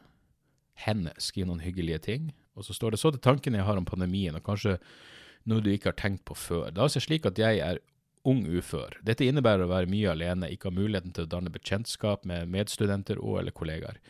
Henne 0.85 1.15
skriver 1.17 1.49
noen 1.49 1.65
hyggelige 1.65 2.03
ting. 2.05 2.29
Og 2.53 2.69
så 2.69 2.77
står 2.77 2.93
det 2.93 3.01
så 3.01 3.15
til 3.15 3.25
tankene 3.25 3.63
jeg 3.63 3.69
har 3.71 3.81
om 3.81 3.89
pandemien, 3.89 4.37
og 4.37 4.45
kanskje 4.45 4.77
noe 5.49 5.65
du 5.65 5.71
ikke 5.73 5.95
har 5.95 5.97
tenkt 5.97 6.27
på 6.29 6.37
før. 6.37 6.69
Det 6.69 6.83
er 6.83 6.91
altså 6.91 7.01
slik 7.01 7.25
at 7.25 7.41
jeg 7.41 7.65
er 7.65 7.81
ung 8.29 8.45
ufør. 8.47 8.99
Dette 9.07 9.27
innebærer 9.27 9.65
å 9.65 9.73
være 9.73 9.91
mye 9.91 10.13
alene, 10.13 10.51
ikke 10.53 10.71
ha 10.71 10.77
muligheten 10.77 11.15
til 11.17 11.27
å 11.27 11.33
danne 11.33 11.53
bekjentskap 11.55 12.29
med 12.29 12.51
medstudenter 12.53 13.21
og 13.23 13.41
eller 13.43 13.57
kollegaer. 13.57 14.01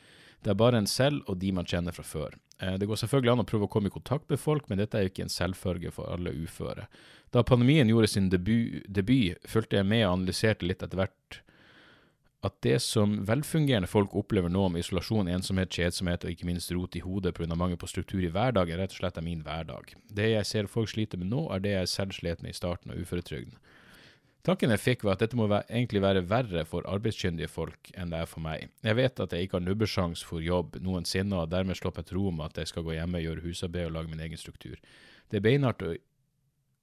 Det 0.43 0.53
er 0.53 0.59
bare 0.59 0.79
en 0.79 0.91
selv 0.91 1.27
og 1.27 1.41
de 1.43 1.51
man 1.55 1.67
kjenner 1.67 1.95
fra 1.95 2.05
før. 2.07 2.37
Eh, 2.63 2.77
det 2.79 2.87
går 2.87 3.01
selvfølgelig 3.01 3.33
an 3.33 3.43
å 3.43 3.49
prøve 3.49 3.67
å 3.67 3.73
komme 3.73 3.91
i 3.91 3.95
kontakt 3.95 4.29
med 4.31 4.41
folk, 4.43 4.69
men 4.69 4.79
dette 4.79 4.99
er 4.99 5.07
jo 5.07 5.13
ikke 5.13 5.27
en 5.27 5.35
selvfølge 5.35 5.95
for 5.95 6.11
alle 6.13 6.35
uføre. 6.35 6.87
Da 7.35 7.43
pandemien 7.47 7.91
gjorde 7.91 8.11
sin 8.13 8.31
debut, 8.33 8.83
debut 8.87 9.39
fulgte 9.47 9.81
jeg 9.81 9.89
med 9.89 10.07
og 10.07 10.15
analyserte 10.21 10.67
litt 10.67 10.83
etter 10.83 11.03
hvert 11.03 11.43
at 12.47 12.55
det 12.63 12.77
som 12.83 13.17
velfungerende 13.27 13.91
folk 13.91 14.13
opplever 14.15 14.51
nå 14.53 14.69
om 14.69 14.77
isolasjon, 14.79 15.31
ensomhet, 15.33 15.75
kjedsomhet 15.75 16.23
og 16.23 16.31
ikke 16.31 16.47
minst 16.47 16.71
rot 16.71 16.95
i 16.95 17.03
hodet 17.03 17.35
pga. 17.35 17.51
mangel 17.55 17.77
på 17.77 17.91
struktur 17.91 18.23
i 18.23 18.31
hverdagen, 18.31 18.79
rett 18.79 18.95
og 18.95 19.01
slett 19.01 19.19
er 19.19 19.27
min 19.27 19.43
hverdag. 19.43 19.97
Det 20.07 20.31
jeg 20.31 20.47
ser 20.47 20.71
folk 20.71 20.89
sliter 20.89 21.19
med 21.19 21.33
nå, 21.33 21.49
er 21.51 21.59
det 21.59 21.75
jeg 21.75 21.89
selv 21.89 22.15
slet 22.15 22.43
med 22.43 22.55
i 22.55 22.59
starten 22.61 22.93
av 22.93 22.99
uføretrygden. 23.03 23.59
Tanken 24.47 24.71
jeg 24.71 24.81
fikk, 24.81 25.05
var 25.05 25.17
at 25.17 25.23
dette 25.25 25.37
må 25.37 25.49
være, 25.51 25.67
egentlig 25.69 26.01
være 26.03 26.23
verre 26.31 26.63
for 26.69 26.87
arbeidskyndige 26.89 27.51
folk 27.51 27.91
enn 27.99 28.13
det 28.15 28.23
er 28.23 28.31
for 28.31 28.45
meg. 28.45 28.69
Jeg 28.87 28.97
vet 28.97 29.21
at 29.21 29.35
jeg 29.35 29.47
ikke 29.47 29.59
har 29.59 29.65
nubbesjans 29.67 30.23
for 30.25 30.45
jobb 30.45 30.79
noensinne, 30.81 31.43
og 31.43 31.51
dermed 31.53 31.77
til 31.77 32.17
ro 32.17 32.31
med 32.31 32.47
at 32.47 32.63
jeg 32.63 32.71
skal 32.71 32.87
gå 32.87 32.95
hjemme, 32.97 33.21
gjøre 33.25 33.45
husarbeid 33.45 33.91
og 33.91 33.97
lage 33.97 34.13
min 34.13 34.23
egen 34.25 34.41
struktur. 34.41 34.79
Det 35.29 35.41
er 35.41 35.45
beinhardt 35.45 35.83
å, 35.85 35.93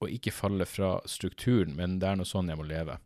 å 0.04 0.12
ikke 0.12 0.36
falle 0.36 0.68
fra 0.70 1.00
strukturen, 1.10 1.74
men 1.80 1.98
det 2.00 2.12
er 2.12 2.20
nå 2.20 2.28
sånn 2.28 2.52
jeg 2.52 2.60
må 2.60 2.68
leve. 2.68 3.00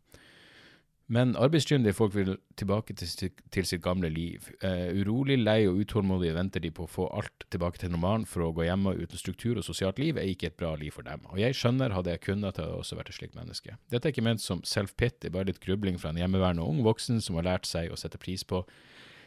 Men 1.10 1.32
arbeidskyndige 1.34 1.96
folk 1.98 2.12
vil 2.14 2.36
tilbake 2.58 2.94
til, 2.94 3.32
til 3.50 3.66
sitt 3.66 3.82
gamle 3.82 4.08
liv. 4.14 4.44
Eh, 4.62 4.92
urolig, 4.94 5.40
lei 5.42 5.64
og 5.66 5.80
utålmodige 5.82 6.36
venter 6.36 6.62
de 6.62 6.70
på 6.70 6.84
å 6.86 6.90
få 6.90 7.08
alt 7.18 7.46
tilbake 7.50 7.82
til 7.82 7.90
normalen 7.90 8.28
for 8.30 8.46
å 8.46 8.52
gå 8.54 8.68
hjemme 8.68 8.92
uten 8.94 9.18
struktur 9.18 9.58
og 9.58 9.66
sosialt 9.66 9.98
liv 9.98 10.20
er 10.20 10.30
ikke 10.30 10.52
et 10.52 10.58
bra 10.60 10.70
liv 10.78 10.94
for 10.94 11.06
dem. 11.06 11.24
Og 11.32 11.42
jeg 11.42 11.56
skjønner, 11.58 11.96
hadde 11.96 12.14
jeg 12.14 12.22
kunnet, 12.28 12.60
hadde 12.60 12.68
jeg 12.70 12.84
også 12.84 13.00
vært 13.00 13.10
et 13.10 13.18
slikt 13.18 13.34
menneske. 13.34 13.74
Dette 13.90 14.06
er 14.06 14.14
ikke 14.14 14.26
ment 14.28 14.44
som 14.44 14.62
self-pity, 14.62 15.32
bare 15.34 15.50
litt 15.50 15.58
grubling 15.64 15.98
fra 15.98 16.14
en 16.14 16.22
hjemmeværende 16.22 16.62
ung 16.62 16.84
voksen 16.86 17.18
som 17.24 17.40
har 17.40 17.48
lært 17.48 17.66
seg 17.66 17.90
å 17.90 17.98
sette 17.98 18.20
pris 18.22 18.46
på 18.46 18.62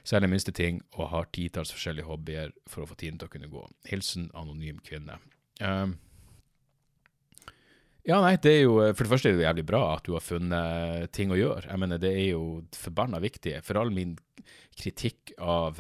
særlig 0.07 0.31
minste 0.31 0.55
ting, 0.55 0.79
og 0.95 1.11
har 1.11 1.27
titalls 1.35 1.75
forskjellige 1.75 2.07
hobbyer 2.07 2.55
for 2.67 2.83
å 2.83 2.87
få 2.87 2.95
tiden 2.99 3.19
til 3.19 3.27
å 3.27 3.35
kunne 3.35 3.51
gå. 3.51 3.67
Hilsen 3.91 4.31
anonym 4.39 4.79
kvinne. 4.87 5.19
Uh, 5.59 5.91
ja, 8.03 8.19
nei, 8.19 8.35
det 8.43 8.51
er 8.51 8.61
jo 8.65 8.75
For 8.91 9.05
det 9.05 9.11
første 9.13 9.31
er 9.31 9.37
det 9.37 9.45
jævlig 9.45 9.65
bra 9.69 9.81
at 9.93 10.03
du 10.03 10.13
har 10.17 10.23
funnet 10.23 11.11
ting 11.15 11.31
å 11.31 11.39
gjøre. 11.39 11.69
Jeg 11.69 11.79
mener, 11.79 12.01
det 12.01 12.11
er 12.11 12.29
jo 12.33 12.43
forbanna 12.75 13.21
viktig. 13.23 13.55
For 13.63 13.79
all 13.79 13.93
min 13.95 14.17
kritikk 14.79 15.35
av 15.39 15.79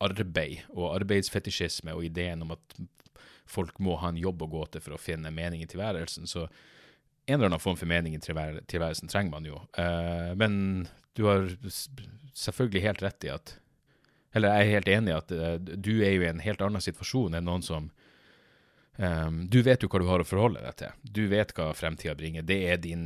arbeid 0.00 0.64
og 0.72 0.94
arbeidsfetisjisme 0.94 1.92
og 1.92 2.06
ideen 2.08 2.46
om 2.46 2.54
at 2.56 2.80
folk 3.50 3.80
må 3.82 3.98
ha 4.00 4.10
en 4.12 4.20
jobb 4.20 4.44
å 4.46 4.50
gå 4.50 4.66
til 4.72 4.84
for 4.84 4.96
å 4.96 5.00
finne 5.00 5.32
mening 5.34 5.64
i 5.64 5.68
tilværelsen, 5.68 6.28
så 6.30 6.46
en 7.26 7.36
eller 7.36 7.50
annen 7.50 7.62
form 7.62 7.78
for 7.78 7.90
mening 7.90 8.14
i 8.16 8.22
tilværelsen 8.22 9.10
trenger 9.10 9.34
man 9.34 9.46
jo. 9.46 9.58
Uh, 9.76 10.32
men 10.38 10.86
du 11.18 11.26
har 11.28 11.50
selvfølgelig 12.34 12.84
helt 12.86 13.02
rett 13.04 13.26
i 13.26 13.34
at 13.34 13.56
Eller 14.34 14.54
jeg 14.54 14.62
er 14.62 14.74
helt 14.76 14.88
enig 14.88 15.10
i 15.10 15.18
at 15.18 15.32
uh, 15.34 15.56
du 15.58 15.92
er 16.06 16.14
jo 16.14 16.22
i 16.22 16.30
en 16.30 16.42
helt 16.42 16.62
annen 16.62 16.82
situasjon 16.82 17.34
enn 17.34 17.46
noen 17.46 17.66
som 17.66 17.90
Um, 19.00 19.46
du 19.48 19.62
vet 19.64 19.80
jo 19.80 19.88
hva 19.88 20.00
du 20.02 20.08
har 20.10 20.20
å 20.20 20.28
forholde 20.28 20.60
deg 20.60 20.76
til. 20.76 20.96
Du 21.00 21.22
vet 21.30 21.54
hva 21.56 21.70
fremtida 21.76 22.12
bringer. 22.18 22.44
Det 22.44 22.58
er 22.68 22.80
din 22.82 23.04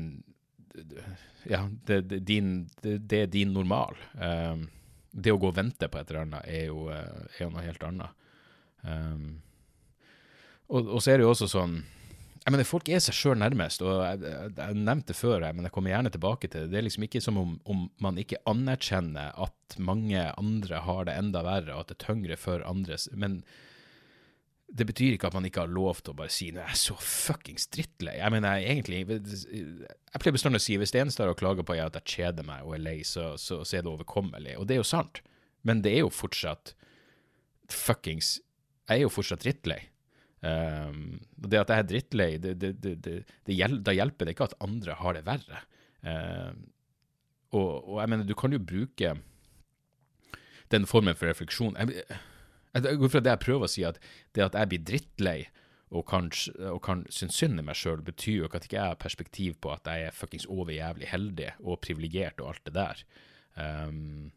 Ja, 1.47 1.69
det, 1.87 2.01
det, 2.11 2.19
din, 2.27 2.65
det, 2.83 2.97
det 3.07 3.19
er 3.23 3.29
din 3.31 3.53
normal. 3.55 3.95
Um, 4.19 4.67
det 5.15 5.31
å 5.31 5.39
gå 5.39 5.53
og 5.53 5.59
vente 5.59 5.87
på 5.87 6.01
et 6.01 6.11
eller 6.11 6.25
annet 6.25 6.47
er 6.51 6.65
jo, 6.67 6.89
eh, 6.91 7.27
er 7.37 7.45
jo 7.45 7.51
noe 7.53 7.63
helt 7.63 7.85
annet. 7.87 8.23
Um, 8.83 9.27
og, 10.67 10.89
og, 10.89 10.97
så 10.99 11.13
er 11.13 11.21
det 11.21 11.29
jo 11.29 11.31
også 11.31 11.47
sånn 11.53 11.77
jeg 12.45 12.53
mener, 12.53 12.67
Folk 12.69 12.89
er 12.93 13.01
seg 13.01 13.17
sjøl 13.17 13.39
nærmest, 13.41 13.81
og 13.81 14.03
jeg, 14.03 14.19
jeg, 14.27 14.51
jeg 14.59 14.77
nevnte 14.77 15.15
det 15.15 15.17
før, 15.17 15.47
men 15.57 15.65
jeg 15.65 15.73
kommer 15.73 15.95
gjerne 15.95 16.11
tilbake 16.13 16.51
til 16.51 16.65
det. 16.65 16.73
Det 16.75 16.81
er 16.81 16.85
liksom 16.85 17.07
ikke 17.07 17.23
som 17.25 17.39
om, 17.41 17.55
om, 17.71 17.87
man 18.05 18.19
ikke 18.21 18.43
anerkjenner 18.51 19.39
at 19.47 19.79
mange 19.81 20.27
andre 20.35 20.83
har 20.85 21.07
det 21.09 21.15
enda 21.23 21.45
verre, 21.47 21.73
og 21.73 21.85
at 21.85 21.93
det 21.93 21.97
er 21.97 22.03
tyngre 22.03 22.37
for 22.41 22.67
andres. 22.69 23.07
Men 23.17 23.39
det 24.75 24.87
betyr 24.89 25.15
ikke 25.15 25.29
at 25.31 25.37
man 25.37 25.45
ikke 25.47 25.63
har 25.63 25.71
lov 25.71 26.01
til 26.03 26.13
å 26.13 26.19
bare 26.19 26.33
si 26.35 26.49
'nå 26.51 26.63
er 26.65 26.79
så 26.79 26.97
fuckings 26.99 27.69
drittlei'. 27.71 28.19
Jeg 28.19 28.31
mener, 28.35 28.57
jeg 28.59 28.71
egentlig 28.75 28.99
Jeg 29.07 30.21
pleier 30.21 30.35
bestandig 30.35 30.59
å 30.59 30.65
si 30.65 30.77
hvis 30.77 30.91
det 30.91 31.01
eneste 31.03 31.23
jeg 31.23 31.29
har 31.29 31.35
å 31.35 31.39
klage 31.39 31.65
på, 31.67 31.75
er 31.75 31.87
at 31.87 31.95
jeg 31.95 32.11
kjeder 32.17 32.47
meg 32.47 32.65
og 32.67 32.75
er 32.75 32.83
lei, 32.83 33.03
så, 33.03 33.37
så, 33.39 33.63
så, 33.63 33.77
er 33.77 33.83
det 33.83 33.93
overkommelig. 33.93 34.59
Og 34.59 34.67
det 34.67 34.75
er 34.75 34.83
jo 34.83 34.91
sant. 34.91 35.23
men 35.63 35.81
det 35.81 35.93
er 35.95 36.03
jo 36.05 36.11
fortsatt 36.11 36.75
fuckings 37.71 38.41
Jeg 38.89 38.99
er 38.99 39.03
jo 39.03 39.09
fortsatt 39.09 39.41
drittlei. 39.41 39.81
Um, 40.45 41.23
det 41.41 41.57
at 41.57 41.71
jeg 41.73 41.79
er 41.79 41.89
drittlei, 41.89 42.37
det, 42.37 42.59
det, 42.61 42.75
det, 42.83 43.25
hjel 43.49 43.79
da 43.81 43.95
hjelper 43.97 44.27
det 44.27 44.35
ikke 44.35 44.51
at 44.51 44.59
andre 44.61 44.93
har 44.93 45.15
det 45.15 45.25
verre. 45.25 45.63
Um, 46.03 46.67
og, 47.55 47.89
og, 47.89 48.01
jeg 48.03 48.11
mener, 48.11 48.27
du 48.29 48.35
kan 48.35 48.53
jo 48.53 48.59
bruke 48.59 49.15
den 50.69 50.87
formen 50.87 51.17
for 51.17 51.31
refleksjon 51.31 51.79
jeg, 51.79 52.05
jeg 52.75 53.01
går 53.01 53.13
fra 53.13 53.23
det 53.23 53.35
jeg 53.35 53.45
prøver 53.45 53.69
å 53.69 53.71
si, 53.71 53.85
at 53.87 54.01
det 54.35 54.47
at 54.49 54.59
jeg 54.59 54.73
blir 54.73 54.87
drittlei 54.91 55.39
og 55.95 56.07
kan, 56.09 56.31
og 56.73 56.81
kan 56.83 57.05
synes 57.13 57.37
synd 57.39 57.61
i 57.61 57.65
meg 57.65 57.79
sjøl, 57.79 58.03
betyr 58.05 58.41
jo 58.41 58.49
ikke 58.49 58.63
at 58.63 58.73
jeg 58.73 58.83
har 58.83 59.01
perspektiv 59.01 59.59
på 59.63 59.71
at 59.75 59.87
jeg 59.87 60.09
er 60.09 60.17
fuckings 60.17 60.49
overjævlig 60.51 61.11
heldig 61.11 61.53
og 61.63 61.83
privilegert 61.85 62.43
og 62.43 62.55
alt 62.55 62.65
det 62.67 62.75
der. 62.75 63.05
Um, 63.55 64.33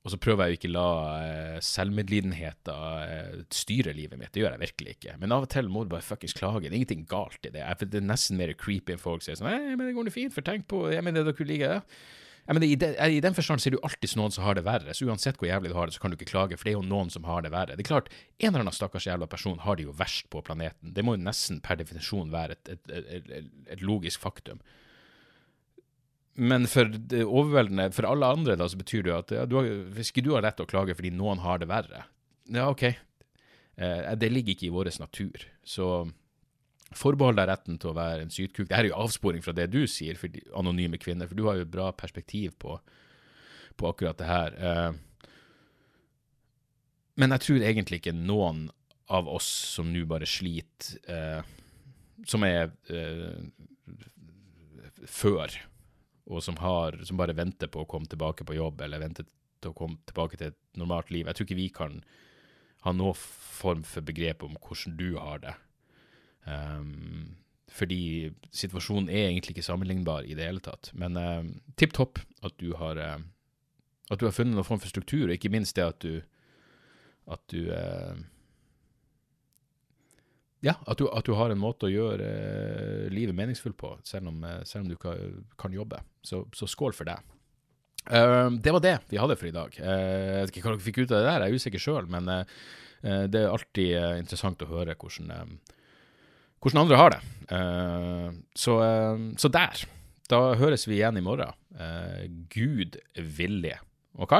og 0.00 0.12
så 0.12 0.18
prøver 0.20 0.46
jeg 0.46 0.52
jo 0.52 0.58
ikke 0.58 0.72
la 0.72 0.84
uh, 1.20 1.56
selvmedlidenheten 1.64 2.76
uh, 2.76 3.42
styre 3.52 3.92
livet 3.96 4.20
mitt. 4.20 4.32
Det 4.32 4.42
gjør 4.42 4.56
jeg 4.56 4.64
virkelig 4.66 4.94
ikke. 4.96 5.16
Men 5.20 5.36
av 5.36 5.44
og 5.44 5.52
til 5.52 5.68
må 5.72 5.84
du 5.84 5.92
bare 5.92 6.04
fuckings 6.04 6.36
klage. 6.36 6.66
Det 6.66 6.72
er 6.72 6.80
ingenting 6.80 7.04
galt 7.08 7.44
i 7.44 7.52
det. 7.52 7.64
Det 7.84 8.00
er 8.00 8.08
nesten 8.08 8.40
mer 8.40 8.52
creepy 8.56 8.96
enn 8.96 9.02
folk 9.02 9.24
sier 9.24 9.36
sånn 9.40 9.48
Nei, 9.48 9.76
men 9.76 9.86
det 9.86 9.96
går 9.96 10.08
nå 10.08 10.14
fint, 10.14 10.34
for 10.36 10.44
tenk 10.44 10.68
på 10.72 10.86
Jeg 10.92 11.04
mener, 11.04 11.24
dere 11.28 11.48
liker 11.48 11.76
det. 11.76 12.00
Ja, 12.46 12.54
men 12.56 12.64
i, 12.66 12.74
den, 12.76 13.36
forstand 13.36 13.62
ser 13.62 13.74
du 13.74 13.80
alltid 13.86 14.16
noen 14.18 14.34
som 14.34 14.44
har 14.46 14.56
det 14.58 14.64
verre. 14.66 14.94
Så 14.96 15.06
uansett 15.06 15.38
hvor 15.38 15.48
jævlig 15.48 15.70
du 15.70 15.76
har 15.76 15.86
det, 15.86 15.94
så 15.94 16.02
kan 16.02 16.12
du 16.12 16.16
ikke 16.18 16.30
klage, 16.32 16.58
for 16.58 16.66
det 16.66 16.72
er 16.74 16.78
jo 16.78 16.86
noen 16.86 17.12
som 17.12 17.26
har 17.28 17.44
det 17.44 17.52
verre. 17.54 17.76
Det 17.78 17.84
er 17.84 17.90
klart, 17.92 18.10
En 18.40 18.50
eller 18.50 18.64
annen 18.64 18.74
stakkars 18.74 19.06
jævla 19.06 19.28
person 19.30 19.60
har 19.62 19.78
det 19.78 19.86
jo 19.86 19.94
verst 19.96 20.30
på 20.32 20.42
planeten. 20.46 20.94
Det 20.96 21.04
må 21.06 21.14
jo 21.16 21.24
nesten 21.24 21.60
per 21.64 21.78
definisjon 21.78 22.32
være 22.32 22.56
et, 22.56 22.72
et, 22.88 23.10
et, 23.20 23.50
et 23.76 23.84
logisk 23.84 24.22
faktum. 24.24 24.62
Men 26.40 26.64
for 26.70 26.88
det 26.88 27.26
overveldende, 27.26 27.90
for 27.92 28.08
alle 28.08 28.28
andre 28.32 28.56
da, 28.56 28.68
så 28.70 28.78
betyr 28.80 29.04
det 29.04 29.12
jo 29.12 29.18
at 29.18 29.34
ja, 29.34 29.44
har, 29.44 29.70
hvis 29.96 30.12
ikke 30.12 30.24
du 30.24 30.32
har 30.36 30.46
rett 30.46 30.56
til 30.56 30.68
å 30.68 30.70
klage 30.70 30.96
fordi 30.96 31.12
noen 31.12 31.42
har 31.44 31.60
det 31.60 31.68
verre, 31.70 32.06
ja, 32.50 32.66
OK. 32.70 32.82
Eh, 33.80 34.10
det 34.18 34.30
ligger 34.32 34.56
ikke 34.56 34.68
i 34.68 34.74
vår 34.74 34.90
natur. 35.00 35.44
Så 35.62 35.86
Forbehold 36.96 37.38
deg 37.38 37.46
retten 37.46 37.78
til 37.78 37.92
å 37.92 37.96
være 37.96 38.24
en 38.24 38.32
sytkuk. 38.34 38.66
Det 38.68 38.76
er 38.76 38.88
jo 38.88 38.98
avsporing 38.98 39.44
fra 39.44 39.54
det 39.54 39.68
du 39.70 39.84
sier, 39.90 40.18
for 40.18 40.32
de 40.32 40.42
anonyme 40.58 40.98
kvinner, 40.98 41.30
for 41.30 41.38
du 41.38 41.46
har 41.46 41.60
jo 41.60 41.66
et 41.66 41.72
bra 41.72 41.92
perspektiv 41.94 42.56
på, 42.58 42.80
på 43.78 43.92
akkurat 43.92 44.18
det 44.18 44.30
her. 44.30 44.58
Eh, 44.58 44.90
men 47.20 47.36
jeg 47.36 47.44
tror 47.46 47.66
egentlig 47.66 48.00
ikke 48.00 48.16
noen 48.16 48.68
av 49.10 49.28
oss 49.30 49.48
som 49.76 49.90
nå 49.92 50.02
bare 50.10 50.28
sliter, 50.28 50.98
eh, 51.10 51.42
som 52.26 52.46
er 52.46 52.70
eh, 52.90 53.38
før, 55.06 55.54
og 56.30 56.42
som, 56.46 56.58
har, 56.62 56.98
som 57.06 57.18
bare 57.18 57.34
venter 57.38 57.70
på 57.70 57.84
å 57.84 57.90
komme 57.90 58.10
tilbake 58.10 58.46
på 58.46 58.58
jobb, 58.58 58.82
eller 58.86 59.02
venter 59.02 59.26
til 59.60 59.72
å 59.72 59.76
komme 59.76 59.98
tilbake 60.08 60.38
til 60.38 60.52
et 60.52 60.60
normalt 60.78 61.10
liv. 61.12 61.26
Jeg 61.26 61.38
tror 61.38 61.48
ikke 61.48 61.60
vi 61.60 61.72
kan 61.74 61.98
ha 62.86 62.94
noen 62.96 63.18
form 63.18 63.82
for 63.84 64.04
begrep 64.06 64.44
om 64.46 64.56
hvordan 64.56 64.96
du 64.98 65.10
har 65.20 65.42
det. 65.42 65.54
Um, 66.50 67.36
fordi 67.70 68.32
situasjonen 68.50 69.08
er 69.08 69.28
egentlig 69.28 69.54
ikke 69.54 69.66
sammenlignbar 69.68 70.26
i 70.26 70.34
det 70.34 70.48
hele 70.48 70.62
tatt. 70.64 70.90
Men 70.98 71.18
uh, 71.18 71.44
tipp 71.78 71.94
topp 71.96 72.18
at 72.42 72.56
du 72.58 72.72
har 72.78 72.98
uh, 72.98 73.20
at 74.10 74.18
du 74.18 74.26
har 74.26 74.34
funnet 74.34 74.56
noen 74.58 74.66
form 74.66 74.82
for 74.82 74.90
struktur, 74.90 75.28
og 75.28 75.36
ikke 75.36 75.52
minst 75.54 75.78
det 75.78 75.86
at 75.86 76.02
du 76.02 76.20
at 77.30 77.42
du 77.52 77.70
uh, 77.70 78.18
ja, 80.64 80.74
at 80.84 80.98
du, 81.00 81.06
at 81.08 81.24
du, 81.24 81.32
har 81.38 81.52
en 81.52 81.60
måte 81.60 81.88
å 81.88 81.92
gjøre 81.92 82.24
uh, 82.26 83.04
livet 83.12 83.36
meningsfullt 83.36 83.78
på, 83.80 83.94
selv 84.04 84.28
om, 84.28 84.42
uh, 84.44 84.60
selv 84.68 84.84
om 84.84 84.90
du 84.90 84.96
kan, 85.00 85.38
kan 85.60 85.72
jobbe. 85.72 86.02
Så, 86.26 86.42
så, 86.56 86.68
skål 86.68 86.92
for 86.96 87.08
det. 87.08 87.16
Uh, 88.10 88.52
det 88.60 88.74
var 88.76 88.84
det 88.84 88.96
vi 89.08 89.20
hadde 89.20 89.38
for 89.40 89.48
i 89.48 89.54
dag. 89.56 89.78
jeg 89.78 90.42
vet 90.42 90.52
ikke 90.52 90.66
hva 90.66 90.74
dere 90.74 90.84
fikk 90.84 91.00
ut 91.00 91.06
av 91.08 91.16
det 91.16 91.24
der, 91.30 91.46
jeg 91.46 91.54
er 91.54 91.62
usikker 91.62 91.84
sjøl, 91.84 92.10
men 92.12 92.28
det 93.00 93.40
er 93.40 93.48
alltid 93.48 93.94
interessant 94.20 94.60
å 94.60 94.68
høre 94.68 94.92
hvordan 95.00 95.30
hvordan 96.60 96.84
andre 96.84 97.00
har 97.00 97.14
det. 97.14 97.20
Uh, 97.50 98.30
så, 98.54 98.76
uh, 98.78 99.26
så, 99.40 99.50
der. 99.52 99.84
Da 100.30 100.40
høres 100.60 100.86
vi 100.86 101.00
igjen 101.00 101.18
i 101.18 101.24
morgen. 101.24 101.56
Uh, 101.74 102.28
Gud 102.52 103.00
vilje. 103.16 103.80
OK? 104.20 104.36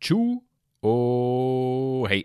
Tjo 0.00 0.40
og 0.82 2.08
hei. 2.10 2.24